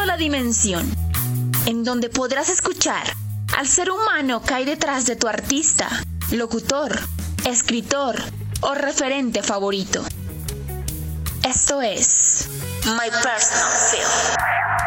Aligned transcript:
A 0.00 0.06
la 0.06 0.16
Dimensión, 0.16 0.90
en 1.66 1.84
donde 1.84 2.08
podrás 2.08 2.48
escuchar 2.48 3.04
al 3.56 3.68
ser 3.68 3.90
humano 3.90 4.42
que 4.42 4.54
hay 4.54 4.64
detrás 4.64 5.06
de 5.06 5.16
tu 5.16 5.28
artista, 5.28 5.88
locutor, 6.30 6.98
escritor 7.44 8.16
o 8.62 8.74
referente 8.74 9.42
favorito. 9.42 10.02
Esto 11.44 11.82
es 11.82 12.48
My 12.84 13.10
Personal 13.22 13.72
Film. 13.90 14.81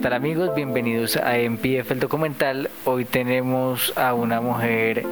Tal 0.00 0.12
amigos? 0.14 0.54
Bienvenidos 0.54 1.16
a 1.16 1.36
MPF 1.36 1.90
el 1.90 2.00
documental. 2.00 2.70
Hoy 2.86 3.04
tenemos 3.04 3.92
a 3.98 4.14
una 4.14 4.40
mujer 4.40 5.04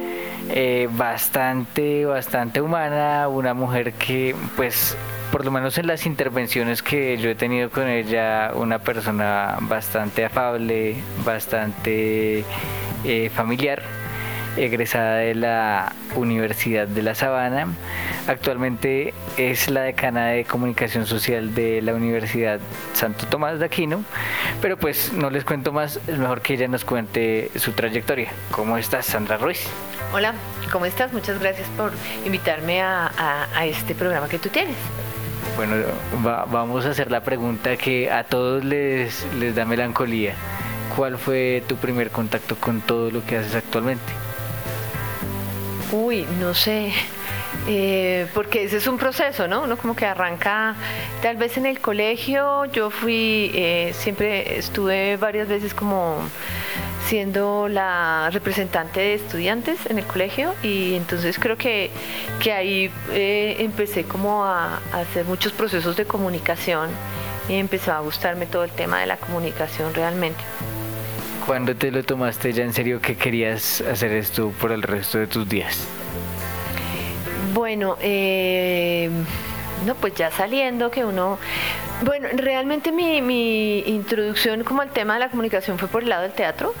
eh, 0.49 0.89
bastante, 0.91 2.05
bastante 2.05 2.59
humana, 2.59 3.27
una 3.27 3.53
mujer 3.53 3.93
que 3.93 4.35
pues 4.55 4.97
por 5.31 5.45
lo 5.45 5.51
menos 5.51 5.77
en 5.77 5.85
las 5.85 6.07
intervenciones 6.07 6.81
que 6.81 7.17
yo 7.17 7.29
he 7.29 7.35
tenido 7.35 7.69
con 7.69 7.87
ella, 7.87 8.51
una 8.55 8.79
persona 8.79 9.57
bastante 9.61 10.25
afable, 10.25 10.95
bastante 11.23 12.43
eh, 13.05 13.29
familiar 13.29 13.98
egresada 14.57 15.17
de 15.17 15.35
la 15.35 15.93
Universidad 16.15 16.87
de 16.87 17.03
La 17.03 17.15
Sabana. 17.15 17.67
Actualmente 18.27 19.13
es 19.37 19.69
la 19.69 19.81
decana 19.81 20.27
de 20.27 20.45
comunicación 20.45 21.05
social 21.05 21.55
de 21.55 21.81
la 21.81 21.93
Universidad 21.93 22.59
Santo 22.93 23.25
Tomás 23.27 23.59
de 23.59 23.65
Aquino, 23.65 24.03
pero 24.61 24.77
pues 24.77 25.13
no 25.13 25.29
les 25.29 25.43
cuento 25.43 25.71
más, 25.71 25.99
es 26.07 26.17
mejor 26.17 26.41
que 26.41 26.53
ella 26.53 26.67
nos 26.67 26.85
cuente 26.85 27.51
su 27.55 27.71
trayectoria. 27.71 28.29
¿Cómo 28.51 28.77
estás, 28.77 29.05
Sandra 29.05 29.37
Ruiz? 29.37 29.67
Hola, 30.13 30.33
¿cómo 30.71 30.85
estás? 30.85 31.13
Muchas 31.13 31.39
gracias 31.39 31.67
por 31.77 31.91
invitarme 32.25 32.81
a, 32.81 33.11
este 33.63 33.95
programa 33.95 34.27
que 34.27 34.39
tú 34.39 34.49
tienes. 34.49 34.75
Bueno, 35.55 35.75
vamos 36.23 36.85
a 36.85 36.91
hacer 36.91 37.11
la 37.11 37.21
pregunta 37.21 37.75
que 37.77 38.09
a 38.11 38.23
todos 38.23 38.63
les, 38.63 39.25
les 39.39 39.55
da 39.55 39.65
melancolía. 39.65 40.33
¿Cuál 40.95 41.17
fue 41.17 41.63
tu 41.67 41.75
primer 41.75 42.09
contacto 42.09 42.55
con 42.55 42.81
todo 42.81 43.11
lo 43.11 43.25
que 43.25 43.37
haces 43.37 43.55
actualmente? 43.55 44.28
Uy, 45.91 46.25
no 46.39 46.53
sé. 46.53 46.93
Eh, 47.67 48.27
porque 48.33 48.63
ese 48.63 48.77
es 48.77 48.87
un 48.87 48.97
proceso, 48.97 49.47
¿no? 49.47 49.63
Uno 49.63 49.77
como 49.77 49.95
que 49.95 50.05
arranca, 50.05 50.75
tal 51.21 51.37
vez 51.37 51.57
en 51.57 51.65
el 51.65 51.79
colegio, 51.79 52.65
yo 52.65 52.89
fui, 52.89 53.51
eh, 53.53 53.91
siempre 53.97 54.57
estuve 54.57 55.17
varias 55.17 55.47
veces 55.47 55.73
como 55.73 56.17
siendo 57.07 57.67
la 57.67 58.29
representante 58.31 58.99
de 58.99 59.13
estudiantes 59.15 59.85
en 59.87 59.97
el 59.97 60.05
colegio 60.05 60.53
y 60.61 60.93
entonces 60.93 61.39
creo 61.39 61.57
que, 61.57 61.89
que 62.39 62.53
ahí 62.53 62.91
eh, 63.11 63.55
empecé 63.59 64.03
como 64.03 64.45
a, 64.45 64.79
a, 64.93 64.99
hacer 64.99 65.25
muchos 65.25 65.51
procesos 65.51 65.97
de 65.97 66.05
comunicación 66.05 66.89
y 67.47 67.55
empezó 67.55 67.93
a 67.93 67.99
gustarme 67.99 68.45
todo 68.45 68.63
el 68.63 68.71
tema 68.71 68.99
de 68.99 69.07
la 69.07 69.17
comunicación 69.17 69.93
realmente. 69.95 70.43
¿Cuándo 71.49 71.75
te 71.75 71.89
lo 71.89 72.03
tomaste 72.03 72.53
ya 72.53 72.63
en 72.63 72.73
serio 72.73 73.01
que 73.01 73.17
querías 73.17 73.81
hacer 73.81 74.11
esto 74.11 74.53
por 74.61 74.71
el 74.71 74.83
resto 74.83 75.17
de 75.17 75.25
tus 75.25 75.49
días? 75.49 75.79
Bueno, 77.55 77.97
eh, 78.01 79.09
no, 79.83 79.95
pues 79.95 80.13
ya 80.13 80.29
saliendo 80.29 80.91
que 80.91 81.03
uno... 81.03 81.39
Bueno, 82.05 82.27
realmente 82.35 82.91
mi, 82.91 83.79
introducción 83.79 84.63
como 84.63 84.83
al 84.83 84.91
tema 84.91 85.15
de 85.15 85.21
la 85.21 85.29
comunicación 85.29 85.79
fue 85.79 85.87
por 85.87 86.03
el 86.03 86.09
lado 86.09 86.21
del 86.21 86.33
teatro. 86.33 86.71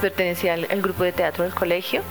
pertenecía 0.00 0.54
al, 0.54 0.82
grupo 0.82 1.04
de 1.04 1.12
teatro 1.12 1.44
del 1.44 1.54
colegio. 1.54 2.02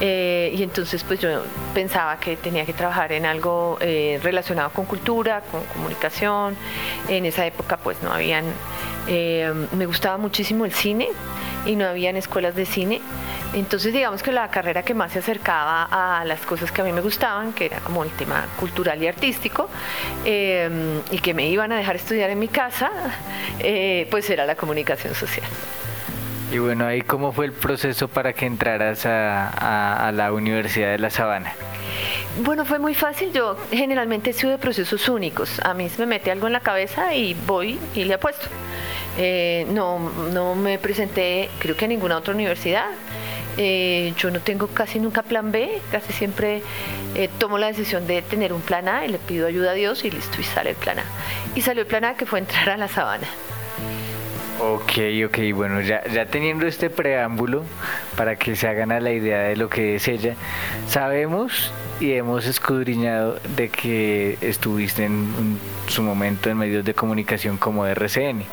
Eh, 0.00 0.52
y 0.52 0.64
entonces 0.64 1.04
pues 1.04 1.20
yo 1.20 1.44
pensaba 1.74 2.18
que 2.18 2.34
tenía 2.34 2.66
que 2.66 2.72
trabajar 2.72 3.12
en 3.12 3.24
algo 3.24 3.78
eh, 3.80 4.18
relacionado 4.20 4.70
con 4.70 4.86
cultura, 4.86 5.42
con 5.42 5.62
comunicación. 5.66 6.56
En 7.08 7.24
esa 7.24 7.46
época 7.46 7.76
pues 7.76 8.02
no 8.02 8.12
habían 8.12 8.46
eh, 9.08 9.52
me 9.72 9.86
gustaba 9.86 10.18
muchísimo 10.18 10.64
el 10.64 10.72
cine 10.72 11.08
y 11.66 11.76
no 11.76 11.86
habían 11.86 12.16
escuelas 12.16 12.54
de 12.54 12.66
cine. 12.66 13.00
Entonces 13.54 13.92
digamos 13.92 14.22
que 14.22 14.32
la 14.32 14.48
carrera 14.48 14.82
que 14.82 14.94
más 14.94 15.12
se 15.12 15.18
acercaba 15.18 15.84
a 15.90 16.24
las 16.24 16.40
cosas 16.40 16.72
que 16.72 16.80
a 16.80 16.84
mí 16.84 16.92
me 16.92 17.02
gustaban, 17.02 17.52
que 17.52 17.66
era 17.66 17.80
como 17.80 18.02
el 18.02 18.10
tema 18.10 18.46
cultural 18.58 19.02
y 19.02 19.06
artístico, 19.06 19.68
eh, 20.24 21.00
y 21.10 21.18
que 21.18 21.34
me 21.34 21.48
iban 21.48 21.70
a 21.72 21.76
dejar 21.76 21.96
estudiar 21.96 22.30
en 22.30 22.38
mi 22.38 22.48
casa, 22.48 22.90
eh, 23.58 24.06
pues 24.10 24.30
era 24.30 24.46
la 24.46 24.54
comunicación 24.54 25.14
social. 25.14 25.46
Y 26.50 26.58
bueno, 26.58 26.86
ahí 26.86 27.02
cómo 27.02 27.32
fue 27.32 27.46
el 27.46 27.52
proceso 27.52 28.08
para 28.08 28.32
que 28.32 28.46
entraras 28.46 29.06
a, 29.06 30.08
a 30.08 30.12
la 30.12 30.32
Universidad 30.32 30.90
de 30.90 30.98
La 30.98 31.08
Sabana. 31.08 31.54
Bueno, 32.44 32.64
fue 32.64 32.78
muy 32.78 32.94
fácil. 32.94 33.32
Yo 33.32 33.56
generalmente 33.70 34.32
sido 34.32 34.50
de 34.52 34.58
procesos 34.58 35.08
únicos. 35.08 35.60
A 35.60 35.74
mí 35.74 35.88
se 35.88 35.98
me 36.00 36.06
mete 36.06 36.30
algo 36.30 36.46
en 36.46 36.54
la 36.54 36.60
cabeza 36.60 37.14
y 37.14 37.34
voy 37.46 37.78
y 37.94 38.04
le 38.04 38.14
apuesto. 38.14 38.48
Eh, 39.18 39.66
no, 39.70 39.98
no 40.32 40.54
me 40.54 40.78
presenté, 40.78 41.50
creo 41.58 41.76
que 41.76 41.84
a 41.84 41.88
ninguna 41.88 42.16
otra 42.16 42.34
universidad. 42.34 42.86
Eh, 43.58 44.14
yo 44.16 44.30
no 44.30 44.40
tengo 44.40 44.66
casi 44.68 44.98
nunca 44.98 45.22
plan 45.22 45.52
B, 45.52 45.80
casi 45.90 46.12
siempre 46.12 46.62
eh, 47.14 47.28
tomo 47.38 47.58
la 47.58 47.66
decisión 47.66 48.06
de 48.06 48.22
tener 48.22 48.52
un 48.52 48.62
plan 48.62 48.88
A 48.88 49.04
y 49.04 49.08
le 49.08 49.18
pido 49.18 49.46
ayuda 49.46 49.72
a 49.72 49.74
Dios 49.74 50.04
y 50.04 50.10
listo, 50.10 50.40
y 50.40 50.44
sale 50.44 50.70
el 50.70 50.76
plan 50.76 50.98
A. 51.00 51.04
Y 51.54 51.60
salió 51.60 51.82
el 51.82 51.86
plan 51.86 52.04
A 52.04 52.14
que 52.14 52.24
fue 52.24 52.38
entrar 52.38 52.70
a 52.70 52.76
la 52.76 52.88
sabana. 52.88 53.26
Ok, 54.60 54.92
ok, 55.26 55.38
bueno, 55.54 55.80
ya, 55.80 56.04
ya 56.06 56.26
teniendo 56.26 56.66
este 56.66 56.88
preámbulo 56.88 57.64
para 58.16 58.36
que 58.36 58.54
se 58.54 58.68
hagan 58.68 58.92
a 58.92 59.00
la 59.00 59.10
idea 59.10 59.40
de 59.40 59.56
lo 59.56 59.68
que 59.68 59.96
es 59.96 60.06
ella, 60.08 60.34
sabemos 60.86 61.72
y 62.00 62.12
hemos 62.12 62.46
escudriñado 62.46 63.38
de 63.56 63.68
que 63.68 64.38
estuviste 64.40 65.04
en 65.04 65.58
su 65.88 66.02
momento 66.02 66.48
en 66.48 66.58
medios 66.58 66.84
de 66.84 66.94
comunicación 66.94 67.56
como 67.56 67.86
RCN. 67.86 68.44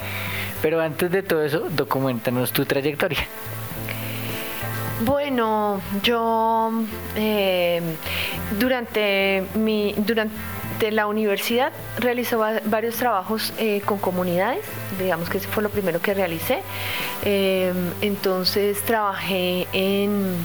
Pero 0.62 0.82
antes 0.82 1.10
de 1.12 1.24
todo 1.24 1.44
eso, 1.44 1.68
documentanos 1.70 2.52
tu 2.52 2.66
trayectoria. 2.66 3.20
Bueno, 5.02 5.80
yo 6.04 6.72
eh, 7.16 7.82
durante 8.60 9.44
mi 9.56 9.94
durante 9.96 10.92
la 10.92 11.08
universidad 11.08 11.72
realizé 12.00 12.36
varios 12.36 12.96
trabajos 12.96 13.54
eh, 13.58 13.82
con 13.86 13.98
comunidades, 14.00 14.66
digamos 15.00 15.30
que 15.30 15.38
ese 15.38 15.48
fue 15.48 15.64
lo 15.64 15.70
primero 15.70 16.02
que 16.02 16.14
realicé. 16.14 16.64
Eh, 17.24 17.72
entonces 18.02 18.82
trabajé 18.82 19.68
en, 19.72 20.36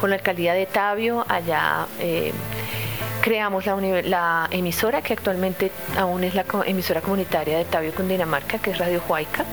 con 0.00 0.08
la 0.08 0.16
alcaldía 0.16 0.54
de 0.54 0.64
Tabio, 0.64 1.26
allá 1.28 1.86
creamos 3.20 3.66
la, 3.66 3.76
la, 4.02 4.48
emisora 4.50 5.02
que 5.02 5.12
actualmente 5.12 5.70
aún 5.96 6.24
es 6.24 6.34
la 6.34 6.44
emisora 6.66 7.00
comunitaria 7.00 7.58
de 7.58 7.64
Tabio 7.64 7.92
Dinamarca, 7.92 8.58
que 8.58 8.70
es 8.70 8.78
Radio 8.78 9.02
Huayca. 9.08 9.44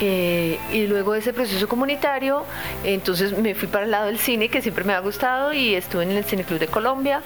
Eh, 0.00 0.58
y 0.72 0.86
luego 0.88 1.12
de 1.12 1.20
ese 1.20 1.32
proceso 1.32 1.68
comunitario, 1.68 2.44
entonces 2.82 3.38
me 3.38 3.54
fui 3.54 3.68
para 3.68 3.84
el 3.84 3.92
lado 3.92 4.06
del 4.06 4.18
cine, 4.18 4.48
que 4.48 4.60
siempre 4.60 4.84
me 4.84 4.94
ha 4.94 4.98
gustado, 4.98 5.52
y 5.52 5.74
estuve 5.74 6.02
en 6.02 6.10
el 6.10 6.24
Cine 6.24 6.42
Club 6.42 6.58
de 6.58 6.66
Colombia. 6.66 7.22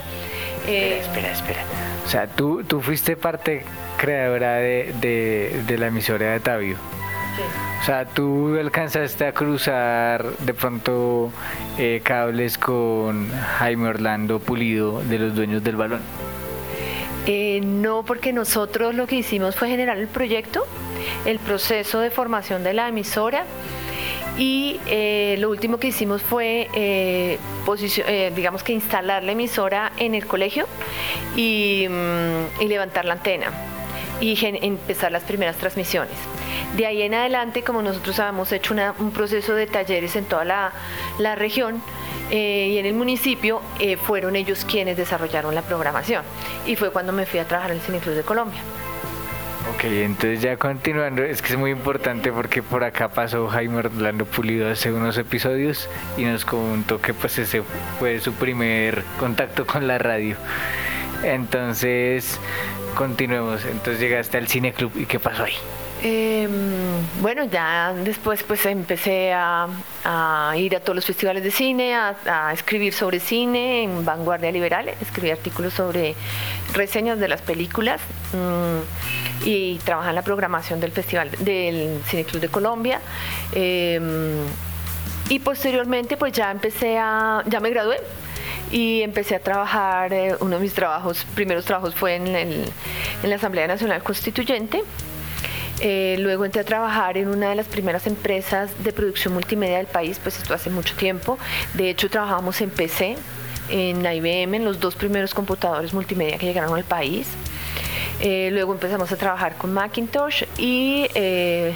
Eh, 0.67 0.99
espera, 1.01 1.31
espera, 1.33 1.61
O 2.05 2.09
sea, 2.09 2.27
tú, 2.27 2.65
tú 2.65 2.83
fuiste 2.83 3.17
parte 3.17 3.65
creadora 3.97 4.57
de, 4.57 4.93
de, 5.67 5.79
la 5.79 5.87
emisora 5.87 6.33
de 6.33 6.41
Tabio. 6.41 6.77
O 7.81 7.85
sea, 7.85 8.05
tú 8.05 8.57
alcanzaste 8.59 9.27
a 9.27 9.33
cruzar 9.33 10.25
de 10.39 10.55
pronto 10.55 11.31
eh, 11.79 12.01
cables 12.03 12.59
con 12.59 13.31
Jaime 13.31 13.89
Orlando 13.89 14.39
Pulido 14.39 15.03
de 15.03 15.19
los 15.19 15.35
dueños 15.35 15.63
del 15.63 15.77
balón. 15.77 16.01
no, 17.63 18.03
porque 18.05 18.33
nosotros 18.33 18.95
lo 18.95 19.07
que 19.07 19.17
hicimos 19.17 19.57
fue 19.57 19.69
generar 19.69 19.99
el 19.99 20.09
proyecto 20.09 20.65
el 21.25 21.39
proceso 21.39 22.01
de 22.01 22.11
formación 22.11 22.63
de 22.63 22.73
la 22.73 22.89
emisora 22.89 23.45
y 24.39 24.81
eh, 24.87 25.37
lo 25.39 25.49
último 25.49 25.79
que 25.79 25.89
hicimos 25.89 26.23
fue, 26.23 26.69
eh, 26.75 27.39
eh, 28.07 28.33
digamos 28.37 28.63
que 28.63 28.73
instalar 28.73 29.25
la 29.25 29.33
emisora 29.33 29.93
en 29.97 30.15
el 30.15 30.27
colegio 30.27 30.67
y, 31.35 31.87
mm, 31.89 32.67
levantar 32.67 33.07
la 33.07 33.15
antena 33.15 33.51
y 34.21 34.39
empezar 34.63 35.11
las 35.13 35.23
primeras 35.23 35.57
transmisiones. 35.57 36.15
De 36.77 36.87
ahí 36.87 37.03
en 37.03 37.15
adelante, 37.15 37.63
como 37.63 37.81
nosotros 37.81 38.19
habíamos 38.21 38.53
hecho 38.53 38.75
un 38.99 39.11
proceso 39.11 39.55
de 39.55 39.67
talleres 39.67 40.15
en 40.15 40.27
toda 40.27 40.45
la, 40.45 41.35
región, 41.35 41.81
y 42.31 42.77
en 42.77 42.85
el 42.85 42.95
municipio 42.95 43.63
fueron 44.03 44.37
ellos 44.37 44.65
quienes 44.65 44.97
desarrollaron 44.97 45.55
la 45.55 45.63
programación. 45.63 46.23
Y 46.67 46.77
fue 46.77 46.91
cuando 46.91 47.13
me 47.13 47.25
fui 47.25 47.41
a 47.41 47.45
trabajar 47.45 47.71
en 47.71 47.79
el 47.79 47.83
Cine 47.83 47.99
Club 47.99 48.15
de 48.15 48.23
Colombia. 48.23 48.61
Ok, 49.75 49.85
entonces 49.85 50.43
ya 50.43 50.57
continuando, 50.59 51.25
es 51.25 51.43
que 51.43 51.55
es 51.55 51.59
muy 51.59 51.73
importante 51.73 52.31
porque 52.31 52.63
por 52.63 52.85
acá 52.85 53.09
pasó 53.09 53.49
Jaime 53.49 53.79
Orlando 53.79 54.25
Pulido 54.25 54.71
hace 54.71 54.93
unos 54.93 55.19
episodios 55.19 55.89
y 56.17 56.25
nos 56.25 56.45
contó 56.45 57.01
que 57.01 57.13
pues 57.13 57.37
ese 57.39 57.63
fue 57.99 58.21
su 58.21 58.33
primer 58.33 59.03
contacto 59.19 59.67
con 59.67 59.89
la 59.89 59.99
radio. 59.99 60.37
Entonces, 61.25 62.39
continuemos. 62.95 63.65
Entonces 63.65 63.99
llegaste 63.99 64.39
al 64.39 64.47
cine 64.47 64.73
club 64.73 64.93
y 64.95 65.07
¿qué 65.07 65.19
pasó 65.19 65.45
ahí? 65.45 65.55
Em, 66.09 66.51
bueno, 67.21 67.47
ya 67.47 67.93
después 67.93 68.45
pues 68.45 68.65
empecé 68.65 69.33
a, 69.35 69.67
ir 70.57 70.77
a 70.77 70.81
todos 70.81 70.95
los 70.95 71.05
festivales 71.05 71.43
de 71.43 71.51
cine, 71.51 71.97
a, 71.97 72.53
escribir 72.53 72.93
sobre 72.95 73.19
cine 73.19 73.83
en 73.83 74.05
Vanguardia 74.05 74.53
Liberal, 74.53 74.89
escribí 75.01 75.33
artículos 75.33 75.73
sobre 75.75 76.15
reseñas 76.75 77.19
de 77.19 77.27
las 77.27 77.43
películas 77.43 78.01
mm, 78.33 79.49
y 79.49 79.79
trabajé 79.79 80.11
en 80.11 80.15
la 80.15 80.23
programación 80.23 80.79
del 80.79 80.93
festival 80.93 81.29
del 81.41 82.01
Cine 82.07 82.23
Club 82.23 82.41
de 82.41 82.49
Colombia. 82.51 83.01
Em, 83.53 84.45
y 85.29 85.41
posteriormente 85.41 86.17
pues 86.17 86.33
ya 86.33 86.53
empecé 86.53 86.99
a, 86.99 87.43
ya 87.47 87.59
me 87.59 87.71
gradué 87.71 88.01
y 88.71 89.03
empecé 89.03 89.35
a 89.35 89.41
trabajar, 89.41 90.13
eh, 90.13 90.37
uno 90.39 90.57
de 90.57 90.63
mis 90.63 90.73
trabajos, 90.73 91.27
primeros 91.35 91.65
trabajos 91.65 91.97
fue 91.97 92.15
en, 92.15 92.29
en 92.29 92.65
la 93.25 93.35
Asamblea 93.35 93.67
Nacional 93.67 94.05
Constituyente 94.05 94.85
eh, 95.81 96.17
luego 96.19 96.45
entré 96.47 96.63
a 96.63 96.65
trabajar 96.65 97.19
en 97.19 97.29
una 97.29 97.51
de 97.51 97.55
las 97.55 97.67
primeras 97.67 98.07
empresas 98.07 98.71
de 98.83 98.93
producción 98.93 99.35
multimedia 99.35 99.77
del 99.77 99.87
país, 99.87 100.19
pues 100.23 100.39
esto 100.39 100.55
hace 100.55 100.71
mucho 100.71 100.95
tiempo. 100.97 101.39
De 101.75 101.91
hecho, 101.91 102.09
trabajamos 102.09 102.61
en 102.63 102.71
PC, 102.71 103.17
en 103.69 104.01
IBM, 104.01 104.55
en 104.55 104.65
los 104.65 104.81
dos 104.81 104.95
primeros 104.97 105.35
computadores 105.35 105.93
multimedia 105.93 106.39
que 106.39 106.47
llegaron 106.47 106.75
al 106.75 106.85
país. 106.85 107.29
Eh, 108.21 108.49
luego 108.53 108.73
empezamos 108.73 109.13
a 109.13 109.17
trabajar 109.17 109.57
con 109.59 109.75
Macintosh 109.75 110.45
y 110.57 111.07
eh, 111.15 111.75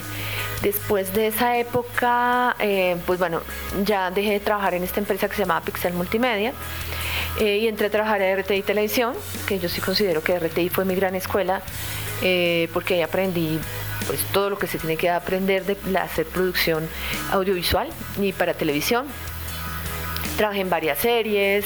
después 0.63 1.13
de 1.13 1.27
esa 1.27 1.59
época, 1.59 2.57
pues 3.05 3.19
bueno, 3.19 3.43
ya 3.85 4.11
dejé 4.11 4.33
de 4.33 4.41
trabajar 4.41 4.73
en 4.73 4.83
esta 4.83 5.01
empresa 5.01 5.29
que 5.29 5.35
se 5.37 5.43
llamaba 5.43 5.61
Pixel 5.61 5.93
Multimedia. 5.93 6.55
y 7.39 7.67
entré 7.67 7.89
a 7.89 7.91
trabajar 7.91 8.23
en 8.23 8.39
RTI 8.41 8.63
Televisión, 8.63 9.15
que 9.47 9.59
yo 9.59 9.69
sí 9.69 9.83
considero 9.83 10.23
que 10.23 10.39
RTI 10.39 10.71
fue 10.71 10.87
mi 10.87 10.95
gran 10.95 11.15
escuela, 11.15 11.61
porque 12.73 12.95
ahí 12.95 13.03
aprendí 13.03 13.59
pues 14.11 14.25
todo 14.33 14.51
lo 14.51 14.59
que 14.59 14.67
se 14.67 14.77
tiene 14.77 14.97
que 14.97 15.09
aprender 15.09 15.65
de 15.65 15.77
hacer 15.97 16.27
producción 16.27 16.89
audiovisual 17.31 17.87
y 18.21 18.33
para 18.33 18.55
televisión. 18.55 19.07
Trabajé 20.37 20.63
en 20.63 20.69
varias 20.69 20.99
series, 20.99 21.65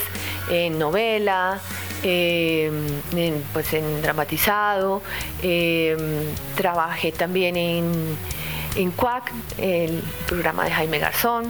en 0.51 0.79
novela, 0.79 1.59
em, 2.03 2.87
en, 3.17 3.43
pues 3.55 3.73
en 3.73 4.03
dramatizado, 4.03 5.01
em, 5.43 5.97
trabajé 6.55 7.13
también 7.13 7.57
en, 7.57 7.91
en 8.77 8.91
CUAC, 8.91 9.33
el 9.57 10.03
programa 10.27 10.67
de 10.67 10.71
Jaime 10.73 10.99
Garzón. 10.99 11.47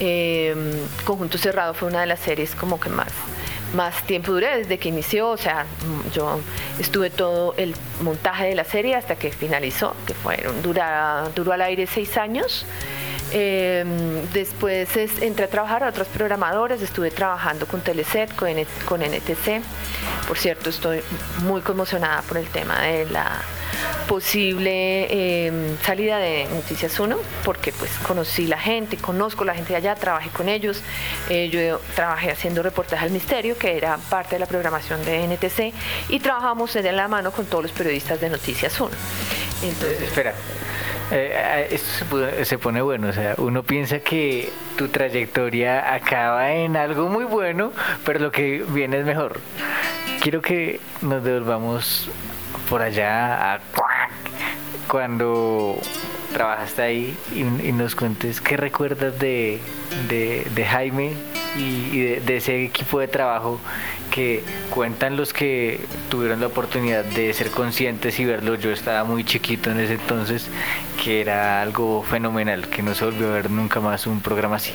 Em, 0.00 0.72
Conjunto 1.04 1.38
Cerrado 1.38 1.74
fue 1.74 1.86
una 1.90 2.00
de 2.00 2.06
las 2.06 2.18
series 2.18 2.56
como 2.56 2.80
que 2.80 2.88
más 2.88 3.12
más 3.74 4.02
tiempo 4.04 4.32
duré 4.32 4.58
desde 4.58 4.78
que 4.78 4.88
inició, 4.88 5.30
o 5.30 5.36
sea, 5.36 5.66
yo 6.14 6.40
estuve 6.78 7.10
todo 7.10 7.54
el 7.56 7.74
montaje 8.02 8.46
de 8.46 8.54
la 8.54 8.64
serie 8.64 8.94
hasta 8.94 9.16
que 9.16 9.30
finalizó, 9.30 9.94
que 10.06 10.14
fueron, 10.14 10.62
dura, 10.62 11.28
duró 11.34 11.52
al 11.52 11.62
aire 11.62 11.86
seis 11.86 12.16
años. 12.16 12.64
Em, 13.30 14.24
después 14.32 14.88
entré 15.20 15.44
a 15.44 15.48
trabajar 15.48 15.84
a 15.84 15.88
otros 15.88 16.08
programadores, 16.08 16.80
estuve 16.80 17.10
trabajando 17.10 17.66
con 17.66 17.82
Teleset, 17.82 18.34
con, 18.34 18.50
con 18.86 19.02
NTC. 19.02 19.62
Por 20.26 20.38
cierto, 20.38 20.70
estoy 20.70 21.02
muy 21.42 21.60
conmocionada 21.60 22.22
por 22.22 22.38
el 22.38 22.46
tema 22.48 22.80
de 22.80 23.06
la 23.06 23.42
posible 24.08 25.46
em, 25.46 25.76
salida 25.82 26.18
de 26.18 26.46
Noticias 26.46 26.98
1, 26.98 27.16
porque 27.44 27.72
pues 27.72 27.90
conocí 28.06 28.46
la 28.46 28.58
gente, 28.58 28.96
conozco 28.96 29.44
la 29.44 29.54
gente 29.54 29.70
de 29.70 29.76
allá, 29.76 29.94
trabajé 29.94 30.30
con 30.30 30.48
ellos, 30.48 30.82
eh, 31.28 31.48
yo 31.50 31.80
trabajé 31.94 32.30
haciendo 32.30 32.62
reportaje 32.62 33.04
al 33.04 33.10
misterio, 33.10 33.56
que 33.58 33.76
era 33.76 33.98
parte 34.08 34.36
de 34.36 34.40
la 34.40 34.46
programación 34.46 35.04
de 35.04 35.24
NTC, 35.24 35.74
y 36.08 36.20
trabajamos 36.20 36.72
de 36.74 36.92
la 36.92 37.08
mano 37.08 37.32
con 37.32 37.46
todos 37.46 37.64
los 37.64 37.72
periodistas 37.72 38.20
de 38.20 38.30
Noticias 38.30 38.80
1. 38.80 38.90
Entonces, 39.62 40.02
Espera, 40.02 40.34
eh, 41.10 41.68
esto 41.70 42.44
se, 42.44 42.58
pone 42.58 42.82
bueno, 42.82 43.08
o 43.08 43.12
sea, 43.12 43.34
uno 43.38 43.62
piensa 43.62 44.00
que 44.00 44.50
tu 44.76 44.88
trayectoria 44.88 45.94
acaba 45.94 46.52
en 46.52 46.76
algo 46.76 47.08
muy 47.08 47.24
bueno, 47.24 47.72
pero 48.04 48.18
lo 48.18 48.30
que 48.30 48.64
viene 48.68 48.98
es 49.00 49.06
mejor. 49.06 49.40
Quiero 50.20 50.42
que 50.42 50.80
nos 51.00 51.24
devolvamos 51.24 52.10
por 52.68 52.82
allá 52.82 53.54
a 53.54 53.60
cuando 54.88 55.78
trabajaste 56.32 56.82
ahí 56.82 57.16
y, 57.34 57.72
nos 57.72 57.94
cuentes 57.94 58.40
qué 58.40 58.56
recuerdas 58.56 59.18
de, 59.18 59.60
Jaime 60.70 61.12
y, 61.56 62.00
de, 62.00 62.36
ese 62.36 62.64
equipo 62.64 62.98
de 63.00 63.08
trabajo 63.08 63.60
que 64.10 64.42
cuentan 64.70 65.16
los 65.16 65.32
que 65.32 65.80
tuvieron 66.10 66.40
la 66.40 66.46
oportunidad 66.46 67.04
de 67.04 67.32
ser 67.34 67.50
conscientes 67.50 68.18
y 68.18 68.24
verlo. 68.24 68.54
Yo 68.54 68.70
estaba 68.70 69.04
muy 69.04 69.24
chiquito 69.24 69.70
en 69.70 69.80
ese 69.80 69.94
entonces, 69.94 70.48
que 71.02 71.20
era 71.20 71.62
algo 71.62 72.02
fenomenal, 72.02 72.68
que 72.68 72.82
no 72.82 72.94
se 72.94 73.04
volvió 73.04 73.28
a 73.28 73.32
ver 73.32 73.50
nunca 73.50 73.80
más 73.80 74.06
un 74.06 74.20
programa 74.20 74.56
así. 74.56 74.72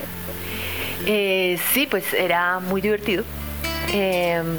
Eh, 1.05 1.59
sí, 1.73 1.87
pues 1.89 2.13
era 2.13 2.59
muy 2.59 2.81
divertido. 2.81 3.23
Em, 3.91 4.57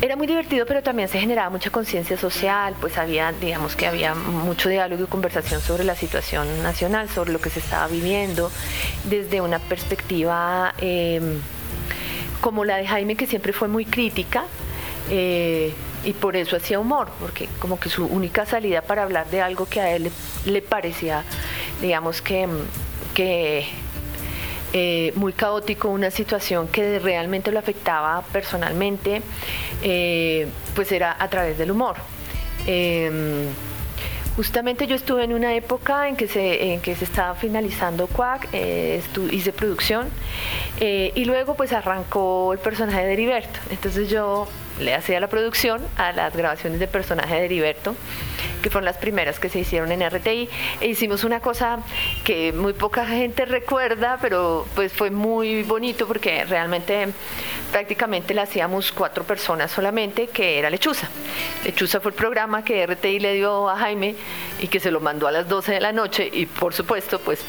era 0.00 0.14
muy 0.14 0.26
divertido, 0.26 0.64
pero 0.64 0.82
también 0.82 1.08
se 1.08 1.18
generaba 1.18 1.50
mucha 1.50 1.70
conciencia 1.70 2.16
social, 2.16 2.74
pues 2.80 2.98
había, 2.98 3.32
digamos 3.32 3.74
que 3.74 3.86
había 3.86 4.14
mucho 4.14 4.68
diálogo 4.68 5.04
y 5.04 5.06
conversación 5.06 5.60
sobre 5.60 5.82
la 5.82 5.96
situación 5.96 6.62
nacional, 6.62 7.08
sobre 7.08 7.32
lo 7.32 7.40
que 7.40 7.50
se 7.50 7.58
estaba 7.58 7.88
viviendo, 7.88 8.50
desde 9.04 9.40
una 9.40 9.58
perspectiva 9.58 10.72
em, 10.78 11.40
como 12.40 12.64
la 12.64 12.76
de 12.76 12.86
Jaime, 12.86 13.16
que 13.16 13.26
siempre 13.26 13.52
fue 13.52 13.66
muy 13.66 13.84
crítica. 13.84 14.44
Eh, 15.10 15.74
y 16.04 16.12
por 16.12 16.36
eso 16.36 16.56
hacía 16.56 16.78
humor, 16.78 17.10
porque 17.20 17.48
como 17.58 17.80
que 17.80 17.88
su 17.88 18.06
única 18.06 18.46
salida 18.46 18.82
para 18.82 19.02
hablar 19.02 19.28
de 19.30 19.42
algo 19.42 19.66
que 19.66 19.80
a 19.80 19.96
él 19.96 20.12
le, 20.46 20.62
parecía, 20.62 21.24
digamos 21.82 22.22
que, 22.22 22.46
que 23.14 23.66
eh, 24.72 25.12
muy 25.14 25.32
caótico, 25.32 25.88
una 25.88 26.10
situación 26.10 26.68
que 26.68 26.98
realmente 26.98 27.50
lo 27.50 27.58
afectaba 27.58 28.22
personalmente, 28.32 29.22
eh, 29.82 30.46
pues 30.74 30.92
era 30.92 31.16
a 31.18 31.28
través 31.28 31.56
del 31.56 31.70
humor. 31.70 31.96
Em, 32.66 33.46
justamente 34.36 34.86
yo 34.86 34.96
estuve 34.96 35.24
en 35.24 35.32
una 35.32 35.54
época 35.54 36.08
en 36.08 36.16
que 36.16 36.28
se, 36.28 36.74
en 36.74 36.80
que 36.80 36.94
se 36.96 37.04
estaba 37.04 37.34
finalizando 37.34 38.06
Quack, 38.08 38.48
eh, 38.52 39.00
hice 39.30 39.52
producción 39.52 40.08
y 40.80 41.24
luego 41.24 41.54
pues 41.54 41.72
arrancó 41.72 42.52
el 42.52 42.58
personaje 42.58 43.04
de 43.04 43.12
Heriberto. 43.14 43.58
Entonces 43.70 44.08
yo 44.08 44.46
le 44.80 44.94
hacía 44.94 45.20
la 45.20 45.28
producción 45.28 45.82
a 45.96 46.12
las 46.12 46.34
grabaciones 46.36 46.80
de 46.80 46.88
personaje 46.88 47.34
de 47.34 47.44
Heriberto, 47.44 47.94
que 48.62 48.70
fueron 48.70 48.84
las 48.84 48.96
primeras 48.96 49.38
que 49.38 49.48
se 49.48 49.60
hicieron 49.60 49.92
en 49.92 50.08
RTI, 50.08 50.48
e 50.80 50.88
hicimos 50.88 51.24
una 51.24 51.40
cosa 51.40 51.80
que 52.24 52.52
muy 52.52 52.72
poca 52.72 53.06
gente 53.06 53.44
recuerda, 53.44 54.18
pero 54.20 54.66
pues 54.74 54.92
fue 54.92 55.10
muy 55.10 55.62
bonito 55.62 56.06
porque 56.06 56.44
realmente 56.44 57.08
prácticamente 57.72 58.34
la 58.34 58.42
hacíamos 58.42 58.92
cuatro 58.92 59.24
personas 59.24 59.70
solamente, 59.70 60.28
que 60.28 60.58
era 60.58 60.70
Lechuza. 60.70 61.08
Lechuza 61.64 62.00
fue 62.00 62.10
el 62.10 62.16
programa 62.16 62.64
que 62.64 62.86
RTI 62.86 63.20
le 63.20 63.34
dio 63.34 63.68
a 63.68 63.76
Jaime 63.76 64.14
y 64.60 64.68
que 64.68 64.80
se 64.80 64.90
lo 64.90 65.00
mandó 65.00 65.26
a 65.28 65.32
las 65.32 65.48
12 65.48 65.72
de 65.72 65.80
la 65.80 65.92
noche 65.92 66.28
y 66.32 66.46
por 66.46 66.74
supuesto 66.74 67.20
pues 67.20 67.40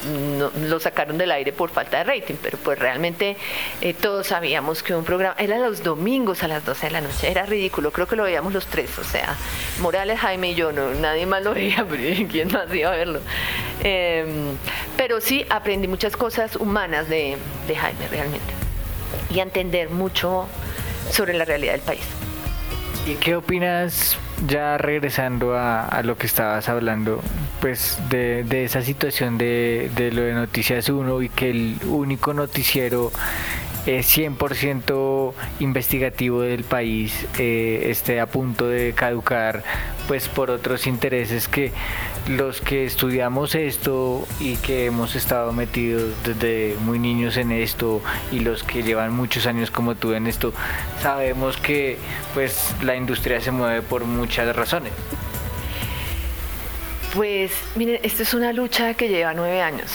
lo 0.68 0.80
sacaron 0.80 1.18
del 1.18 1.32
aire 1.32 1.52
por 1.52 1.70
falta 1.70 1.98
de 1.98 2.04
rating, 2.04 2.34
pero 2.42 2.58
pues 2.58 2.78
realmente 2.78 3.36
eh, 3.80 3.94
todos 3.94 4.28
sabíamos 4.28 4.82
que 4.82 4.94
un 4.94 5.04
programa 5.04 5.34
era 5.38 5.58
los 5.58 5.82
domingos 5.82 6.42
a 6.42 6.48
las 6.48 6.64
12 6.64 6.86
de 6.86 6.92
la 6.92 7.00
noche 7.00 7.30
era 7.30 7.46
ridículo, 7.46 7.90
creo 7.90 8.06
que 8.06 8.16
lo 8.16 8.24
veíamos 8.24 8.52
los 8.52 8.66
tres, 8.66 8.98
o 8.98 9.04
sea, 9.04 9.36
Morales, 9.80 10.18
Jaime 10.20 10.50
y 10.50 10.54
yo, 10.54 10.72
no, 10.72 10.90
nadie 10.94 11.26
más 11.26 11.42
lo 11.42 11.54
veía, 11.54 11.86
pero 11.90 12.28
¿quién 12.30 12.52
más 12.52 12.72
iba 12.74 12.92
a 12.92 12.96
verlo? 12.96 13.20
Em, 13.82 14.56
pero 14.96 15.20
sí 15.20 15.44
aprendí 15.48 15.88
muchas 15.88 16.16
cosas 16.16 16.56
humanas 16.56 17.08
de, 17.08 17.38
Jaime 17.68 18.08
realmente 18.08 18.52
y 19.32 19.38
a 19.38 19.42
entender 19.44 19.90
mucho 19.90 20.46
sobre 21.10 21.34
la 21.34 21.44
realidad 21.44 21.72
del 21.72 21.80
país. 21.82 22.02
¿Y 23.06 23.14
qué 23.14 23.36
opinas, 23.36 24.16
ya 24.46 24.78
regresando 24.78 25.56
a, 25.56 26.02
lo 26.02 26.16
que 26.16 26.26
estabas 26.26 26.68
hablando, 26.68 27.20
pues 27.60 27.98
de, 28.08 28.64
esa 28.64 28.82
situación 28.82 29.38
de, 29.38 29.90
de, 29.94 30.12
lo 30.12 30.22
de 30.22 30.32
Noticias 30.32 30.88
1 30.88 31.22
y 31.22 31.28
que 31.28 31.50
el 31.50 31.76
único 31.86 32.34
noticiero 32.34 33.12
es 33.86 34.16
100% 34.16 35.32
investigativo 35.60 36.42
del 36.42 36.64
país 36.64 37.26
eh, 37.38 37.86
esté 37.90 38.20
a 38.20 38.26
punto 38.26 38.68
de 38.68 38.92
caducar 38.92 39.62
pues 40.06 40.28
por 40.28 40.50
otros 40.50 40.86
intereses 40.86 41.48
que 41.48 41.72
los 42.28 42.60
que 42.60 42.84
estudiamos 42.84 43.54
esto 43.54 44.26
y 44.38 44.56
que 44.56 44.86
hemos 44.86 45.16
estado 45.16 45.52
metidos 45.52 46.12
desde 46.24 46.76
muy 46.82 46.98
niños 46.98 47.36
en 47.36 47.52
esto 47.52 48.02
y 48.30 48.40
los 48.40 48.62
que 48.62 48.82
llevan 48.82 49.14
muchos 49.14 49.46
años 49.46 49.70
como 49.70 49.94
tú 49.94 50.12
en 50.12 50.26
esto 50.26 50.52
sabemos 51.00 51.56
que 51.56 51.96
pues 52.34 52.74
la 52.82 52.96
industria 52.96 53.40
se 53.40 53.50
mueve 53.50 53.82
por 53.82 54.04
muchas 54.04 54.54
razones 54.54 54.92
Pues 57.14 57.50
miren, 57.74 57.98
esta 58.04 58.22
es 58.22 58.34
una 58.34 58.52
lucha 58.52 58.94
que 58.94 59.08
lleva 59.08 59.34
nueve 59.34 59.62
años, 59.62 59.90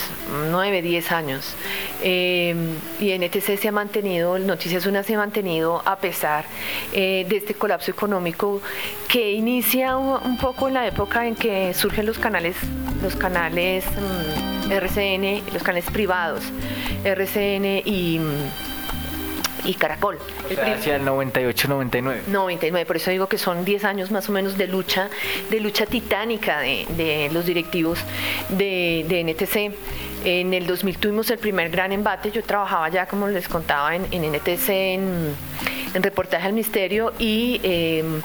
nueve, 0.51 0.81
diez 0.81 1.13
años. 1.13 1.55
Eh, 2.03 2.55
y 2.99 3.17
NTC 3.17 3.57
se 3.57 3.67
ha 3.67 3.71
mantenido, 3.71 4.37
Noticias 4.37 4.85
Una 4.85 5.03
se 5.03 5.15
ha 5.15 5.17
mantenido 5.17 5.81
a 5.85 5.97
pesar 5.97 6.45
eh, 6.93 7.25
de 7.27 7.37
este 7.37 7.53
colapso 7.53 7.91
económico 7.91 8.61
que 9.07 9.31
inicia 9.31 9.97
un, 9.97 10.37
poco 10.37 10.67
en 10.67 10.73
la 10.73 10.87
época 10.87 11.25
en 11.25 11.35
que 11.35 11.73
surgen 11.73 12.05
los 12.05 12.19
canales, 12.19 12.55
los 13.01 13.15
canales 13.15 13.85
mm, 13.85 14.71
RCN, 14.71 15.53
los 15.53 15.63
canales 15.63 15.85
privados, 15.91 16.43
RCN 17.03 17.81
y 17.85 18.19
y 19.65 19.73
Caracol. 19.73 20.17
hacia 20.49 20.95
el 20.95 21.03
98-99. 21.03 22.27
99, 22.27 22.85
por 22.85 22.95
eso 22.95 23.11
digo 23.11 23.27
que 23.27 23.37
son 23.37 23.65
10 23.65 23.83
años 23.83 24.11
más 24.11 24.29
o 24.29 24.31
menos 24.31 24.57
de 24.57 24.67
lucha, 24.67 25.09
de 25.49 25.59
lucha 25.59 25.85
titánica 25.85 26.59
de, 26.59 27.29
los 27.33 27.45
directivos 27.45 27.99
de, 28.49 29.03
NTC. 29.23 29.75
En 30.25 30.55
el 30.55 30.65
2000 30.65 30.97
tuvimos 30.97 31.29
el 31.29 31.37
primer 31.37 31.69
gran 31.69 31.91
embate, 31.91 32.31
yo 32.31 32.41
trabajaba 32.41 32.89
ya, 32.89 33.05
como 33.05 33.27
les 33.27 33.47
contaba, 33.47 33.95
en, 33.95 34.05
NTC, 34.05 34.69
en, 34.69 35.35
reportaje 35.93 36.47
al 36.47 36.53
misterio 36.53 37.13
y... 37.19 37.61
Em, 37.63 38.21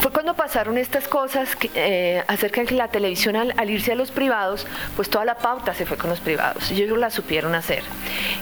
fue 0.00 0.12
cuando 0.12 0.34
pasaron 0.34 0.76
estas 0.76 1.08
cosas 1.08 1.56
eh, 1.74 2.22
acerca 2.26 2.60
de 2.60 2.66
que 2.66 2.74
la 2.74 2.88
televisión 2.88 3.36
al, 3.36 3.70
irse 3.70 3.92
a 3.92 3.94
los 3.94 4.10
privados, 4.10 4.66
pues 4.96 5.08
toda 5.08 5.24
la 5.24 5.36
pauta 5.36 5.72
se 5.72 5.86
fue 5.86 5.96
con 5.96 6.10
los 6.10 6.20
privados. 6.20 6.70
Y 6.72 6.82
ellos 6.82 6.98
la 6.98 7.08
supieron 7.08 7.54
hacer. 7.54 7.82